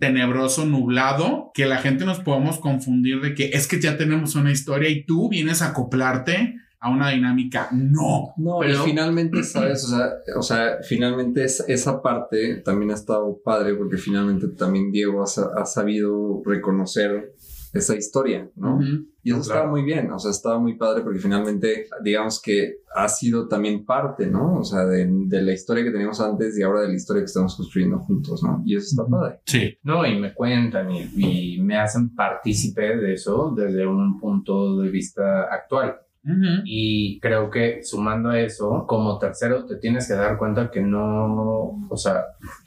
[0.00, 4.50] tenebroso, nublado, que la gente nos podamos confundir de que es que ya tenemos una
[4.52, 7.68] historia y tú vienes a acoplarte a una dinámica.
[7.72, 8.32] No.
[8.38, 9.84] No, Pero- y finalmente, ¿sabes?
[9.84, 14.90] O sea, o sea, finalmente es- esa parte también ha estado padre porque finalmente también
[14.90, 17.34] Diego ha, ha sabido reconocer
[17.72, 18.80] esa historia, ¿no?
[19.22, 23.08] Y eso estaba muy bien, o sea, estaba muy padre porque finalmente, digamos que ha
[23.08, 24.58] sido también parte, ¿no?
[24.58, 27.26] O sea, de, de la historia que teníamos antes y ahora de la historia que
[27.26, 28.62] estamos construyendo juntos, ¿no?
[28.64, 29.40] Y eso está padre.
[29.44, 29.78] Sí.
[29.82, 34.90] No, y me cuentan y, y me hacen partícipe de eso desde un punto de
[34.90, 35.96] vista actual.
[36.24, 36.62] Ujú.
[36.64, 41.86] Y creo que sumando a eso, como tercero, te tienes que dar cuenta que no,
[41.88, 42.24] o sea,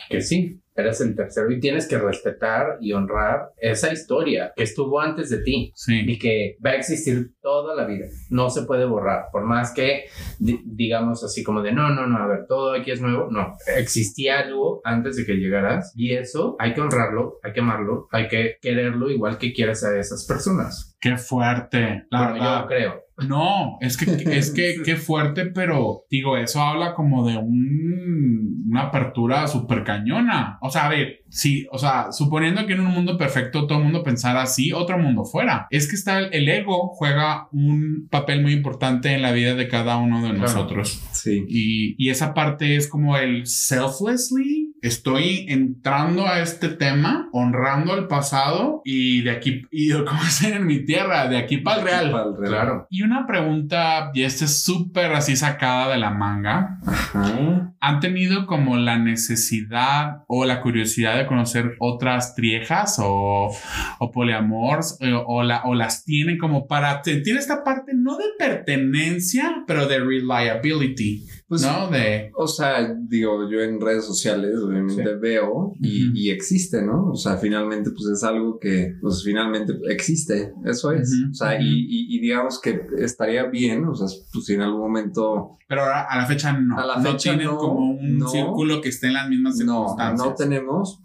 [0.10, 5.00] que sí, eres el tercero y tienes que respetar y honrar esa historia que estuvo
[5.00, 6.02] antes de ti Sí.
[6.04, 8.08] y que va a existir toda la vida.
[8.32, 10.06] No se puede borrar, por más que
[10.40, 13.28] di- digamos así como de no, no, no, a ver, todo aquí es nuevo.
[13.30, 18.08] No, existía algo antes de que llegaras y eso hay que honrarlo, hay que amarlo,
[18.12, 20.98] hay que quererlo igual que quieres a esas personas.
[21.00, 22.06] Qué fuerte.
[22.10, 22.62] La Bueno, verdad.
[22.62, 23.03] yo creo.
[23.28, 24.06] No, es que
[24.38, 30.58] es que qué fuerte, pero digo, eso habla como de un, una apertura súper cañona.
[30.62, 33.84] O sea, a ver, sí, o sea, suponiendo que en un mundo perfecto todo el
[33.84, 35.68] mundo pensara así, otro mundo fuera.
[35.70, 39.68] Es que está el, el ego juega un papel muy importante en la vida de
[39.68, 40.42] cada uno de Claro.
[40.42, 41.02] nosotros.
[41.12, 41.46] Sí.
[41.48, 44.63] Y, y esa parte es como el selflessly.
[44.84, 50.66] Estoy entrando a este tema, honrando el pasado y de aquí, y como dicen en
[50.66, 52.06] mi tierra, de aquí para el real.
[52.08, 52.50] El real.
[52.50, 52.88] Claro.
[52.90, 56.80] Y una pregunta, y esta es súper así sacada de la manga.
[56.86, 57.74] Ajá.
[57.80, 63.52] ¿Han tenido como la necesidad o la curiosidad de conocer otras triejas o,
[64.00, 68.26] o poliamors eh, o, la, o las tienen como para sentir esta parte no de
[68.38, 71.90] pertenencia, pero de reliability, Pues, ¿no?
[71.90, 72.32] De...
[72.36, 77.10] O sea, digo, yo en redes sociales obviamente veo y, existe, ¿no?
[77.12, 81.12] O sea, finalmente pues es algo que pues finalmente existe, eso es.
[81.32, 84.82] O sea, y, y- y digamos que estaría bien, o sea, pues si en algún
[84.82, 86.78] momento Pero ahora a la fecha no.
[86.80, 88.28] A la no fecha tienen no, como un no.
[88.30, 90.28] círculo que esté en las mismas no, circunstancias.
[90.28, 91.02] no tenemos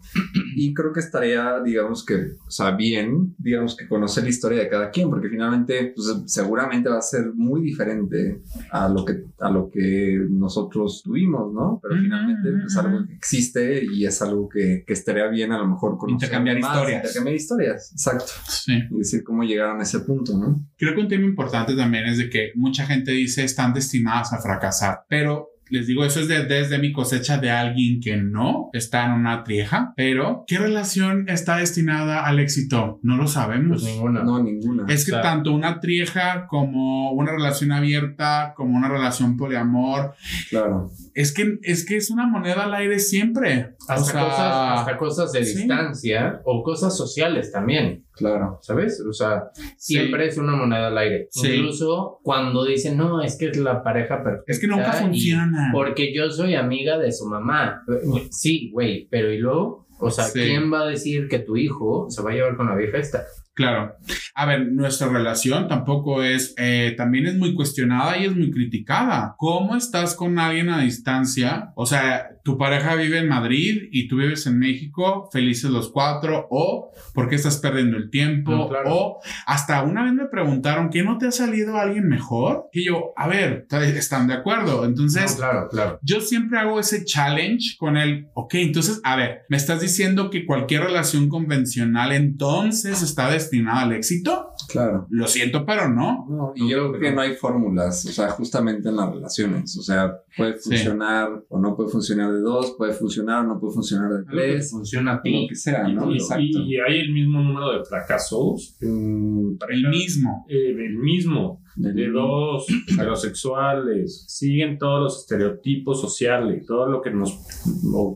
[0.59, 4.69] y creo que estaría, digamos que, o sea, bien, digamos que conocer la historia de
[4.69, 8.41] cada quien, porque finalmente pues, seguramente va a ser muy diferente
[8.71, 11.79] a lo que, a lo que nosotros tuvimos, ¿no?
[11.81, 15.51] Pero Ujú, finalmente ujú, es algo que existe y es algo que, que estaría bien
[15.51, 17.03] a lo mejor conocer Intercambiar más, historias.
[17.03, 18.31] Intercambiar historias, exacto.
[18.47, 18.73] Sí.
[18.91, 20.59] Y decir cómo llegaron a ese punto, ¿no?
[20.77, 24.41] Creo que un tema importante también es de que mucha gente dice están destinadas a
[24.41, 29.05] fracasar, pero les digo, eso es de- desde mi cosecha de alguien que no está
[29.05, 32.99] en una trieja, pero ¿qué relación está destinada al éxito?
[33.03, 33.81] No lo sabemos.
[33.81, 34.23] Pues ninguna.
[34.23, 34.85] No, ninguna.
[34.91, 40.13] Es que tanto una trieja como una relación abierta, como una relación poliamor,
[40.49, 40.89] Claro.
[41.19, 43.75] Es que es, que es una moneda al aire siempre.
[43.89, 45.57] Hasta, o sea, cosas, hasta cosas de sí.
[45.57, 48.59] distancia o cosas sociales también, Claro.
[48.61, 49.03] ¿sabes?
[49.05, 49.95] O sea, sí.
[49.95, 51.27] siempre es una moneda al aire.
[51.31, 51.47] Sí.
[51.47, 54.49] Incluso cuando dicen, no, es que es la pareja perfecta.
[54.49, 55.71] Es que nunca funciona.
[55.73, 57.83] Porque yo soy amiga de su mamá.
[58.31, 59.87] Sí, güey, pero ¿y luego?
[59.99, 60.27] O sea.
[60.31, 63.25] ¿quién va a decir que tu hijo se va a llevar con la vieja esta?
[63.59, 63.97] Claro.
[64.35, 69.35] A ver, nuestra relación tampoco es, eh, también es muy cuestionada y es muy criticada.
[69.37, 71.73] ¿Cómo estás con alguien a distancia?
[71.75, 76.47] O sea, tu pareja vive en Madrid y tú vives en México, felices los cuatro,
[76.49, 78.49] o ¿por qué estás perdiendo el tiempo?
[78.49, 78.89] No, claro.
[78.91, 82.67] O hasta una vez me preguntaron, ¿que no te ha salido alguien mejor?
[82.73, 84.83] Y yo, a ver, están de acuerdo.
[84.83, 85.99] Entonces, No, claro, claro.
[86.01, 90.47] yo siempre hago ese challenge con el, ok, entonces, a ver, ¿me estás diciendo que
[90.47, 94.53] cualquier relación convencional entonces está destinada al éxito?
[94.69, 95.07] Claro.
[95.09, 96.25] Lo siento, pero no.
[96.29, 97.15] No, y No, yo creo que no.
[97.15, 100.69] no hay fórmulas, o sea, justamente en las relaciones, o sea, puede Sí.
[100.69, 104.71] funcionar o no puede funcionar de dos, puede funcionar o no puede funcionar de tres,
[104.71, 105.47] funciona a lo ti.
[105.49, 106.11] que sea, ¿no?
[106.11, 106.43] Y, Exacto.
[106.43, 110.45] y- y hay el mismo número de fracasos en El mismo.
[110.49, 117.11] eh, el mismo Del- de dos heterosexuales siguen todos los estereotipos sociales todo lo que
[117.11, 117.39] nos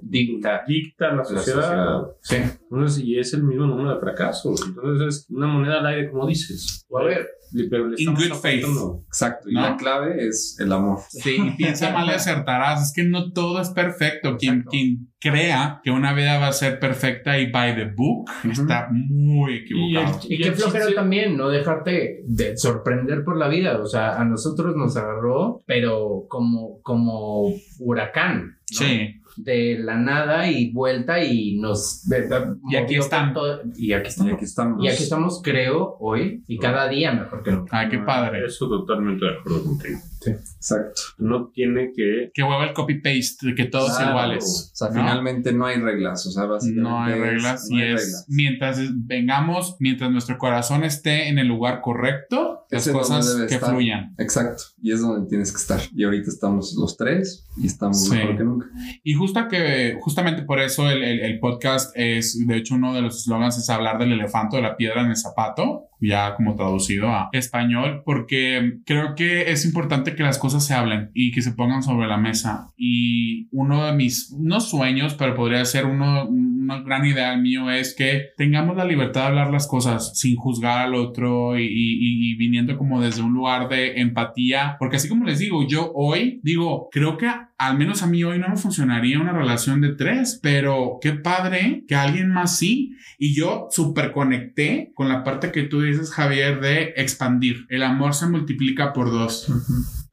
[0.04, 0.62] Dicta.
[0.68, 2.36] dicta la La sociedad Sí.
[2.74, 6.28] Entonces y es el mismo número de fracasos entonces es una moneda al aire como
[6.28, 7.28] dices A ver,
[7.70, 8.66] pero le In good faith.
[9.08, 9.62] Exacto, y ¿No?
[9.62, 11.00] la clave es el amor.
[11.10, 12.88] Sí, y piensa mal y acertarás.
[12.88, 14.38] Es que no todo es perfecto.
[14.38, 18.90] Quien, quien crea que una vida va a ser perfecta y by the book está
[18.92, 20.20] muy equivocado.
[20.28, 23.80] Y Y qué el flojera también, no dejarte de sorprender por la vida.
[23.80, 28.58] O sea, a nosotros nos agarró, pero como, como huracán.
[28.72, 28.78] ¿no?
[28.80, 29.22] Sí.
[29.36, 32.08] De la nada y vuelta y nos.
[32.08, 33.34] de- de- Y aquí están.
[33.34, 34.34] todo- y aquí Y estamos.
[34.34, 34.84] aquí estamos.
[34.84, 37.80] Y aquí estamos, creo, hoy y cada día mejor que nunca.
[37.80, 38.46] Ay, qué padre.
[38.46, 40.00] eso totalmente de acuerdo contigo
[40.32, 41.02] Exacto.
[41.18, 44.12] no tiene que Que hueva el copy-paste de que todos Claro.
[44.12, 44.72] iguales.
[44.74, 44.96] O sea, ¿no?
[44.96, 48.02] finalmente no hay reglas, o sea, básicamente No hay es- reglas no y hay es
[48.02, 48.26] reglas.
[48.30, 53.56] mientras vengamos, mientras nuestro corazón esté en el lugar correcto, las Ese es cosas que
[53.56, 53.70] estar.
[53.70, 54.16] fluyan.
[54.18, 55.80] Exacto, y es donde tienes que estar.
[55.96, 58.12] Y ahorita estamos los tres y estamos Sí.
[58.16, 58.68] mejor que nunca.
[59.04, 63.02] Y justa que, justamente por eso el, el- el podcast es, de hecho, uno de
[63.02, 66.56] los eslogans es hablar del elefante o de la piedra en el zapato, ya como
[66.56, 71.42] traducido a español, porque creo que es importante que las cosas se hablen y que
[71.42, 72.68] se pongan sobre la mesa.
[72.78, 77.96] Y uno de mis, no sueños, pero podría ser uno, una gran idea mío es
[77.96, 82.36] que tengamos la libertad de hablar las cosas sin juzgar al otro y, y- y
[82.36, 86.90] viniendo como desde un lugar de empatía, porque así como les digo, yo hoy digo,
[86.92, 87.30] creo que
[87.68, 91.86] al menos a mí hoy no me funcionaría una relación de tres, pero qué padre
[91.88, 92.96] que alguien más sí.
[93.18, 97.66] Y yo súper conecté con la parte que tú dices, Javier, de expandir.
[97.70, 99.52] El amor se multiplica por dos.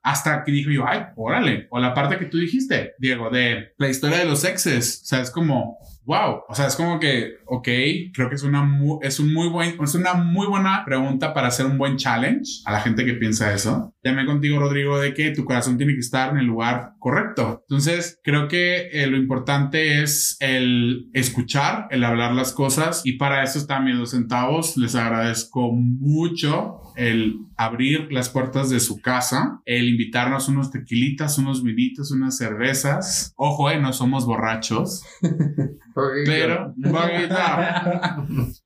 [0.02, 1.66] Hasta que dijo yo, ay, órale.
[1.70, 5.00] O la parte que tú dijiste, Diego, de la historia de los exes.
[5.02, 6.42] O sea, es como, wow.
[6.48, 7.68] O sea, es como que, ok,
[8.14, 8.68] creo que es una,
[9.02, 12.72] es un muy buen, es una muy buena pregunta para hacer un buen challenge a
[12.72, 13.94] la gente que piensa eso.
[14.02, 17.64] Llamé contigo, Rodrigo, de que tu corazón tiene que estar en el lugar correcto.
[17.68, 23.02] Entonces, creo que eh, lo importante es el escuchar, el hablar las cosas.
[23.04, 24.76] Y para eso están mis dos centavos.
[24.76, 31.62] Les agradezco mucho el abrir las puertas de su casa, el invitarnos unos tequilitas, unos
[31.62, 33.34] vinitos, unas cervezas.
[33.36, 35.02] Ojo, eh, no somos borrachos.
[36.24, 36.74] Pero.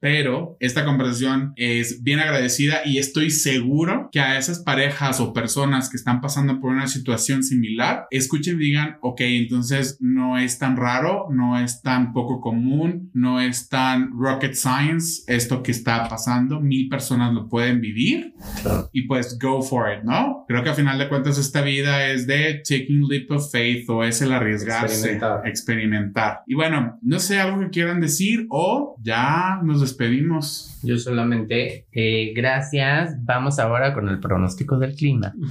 [0.01, 5.89] Pero esta conversación es bien agradecida y estoy seguro que a esas parejas o personas
[5.91, 10.77] que están pasando por una situación similar, escuchen y digan, ok, entonces no es tan
[10.77, 16.61] raro, no es tan poco común, no es tan rocket science esto que está pasando,
[16.61, 18.35] mil personas lo pueden vivir
[18.93, 20.45] y pues go for it, ¿no?
[20.49, 24.05] Creo que a final de cuentas esta vida es de taking leap of faith o
[24.05, 25.49] es el arriesgarse, Experimentar.
[25.49, 26.41] experimentar.
[26.47, 30.71] Y bueno, no sé algo que quieran decir o ya nos despedimos.
[30.85, 33.15] Yo solamente, eh, gracias.
[33.25, 35.33] Vamos ahora con el pronóstico del clima.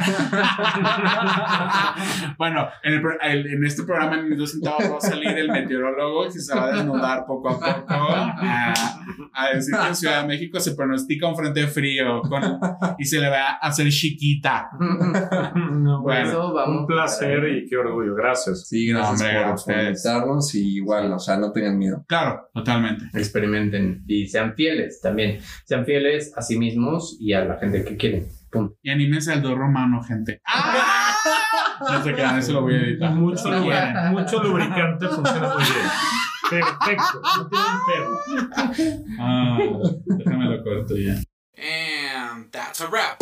[2.38, 5.50] bueno, en, el el- en este programa en mis dos centavos va a salir el
[5.52, 8.74] meteorólogo que se va a desnudar poco a poco a,
[9.34, 12.60] a decir que en Ciudad de México se pronostica un frente frío con-
[12.98, 14.70] y se le va a hacer chiquita.
[15.74, 18.16] No, Por Bueno, eso vamos un placer y qué orgullo.
[18.16, 18.68] Gracias.
[18.68, 22.04] Sí, gracias No, hombre, por, invitarnos y igual, o sea, no tengan miedo.
[22.08, 23.06] Claro, totalmente.
[23.14, 25.23] experimenten y sean fieles también.
[25.66, 28.28] Sean fieles a sí mismos y a la gente que quieren.
[28.52, 28.78] Punto.
[28.84, 30.42] Y anímense al dos romano, gente.
[30.46, 31.16] ¡Ah!
[31.82, 33.12] No se crean, eso lo voy a editar.
[33.12, 35.88] Mucho, mucho lubricante funciona muy bien.
[36.50, 37.22] Perfecto.
[37.38, 39.08] No tiene un perro.
[39.20, 39.58] Ah,
[40.06, 41.16] déjame lo corto ya.
[41.58, 43.22] And that's a wrap.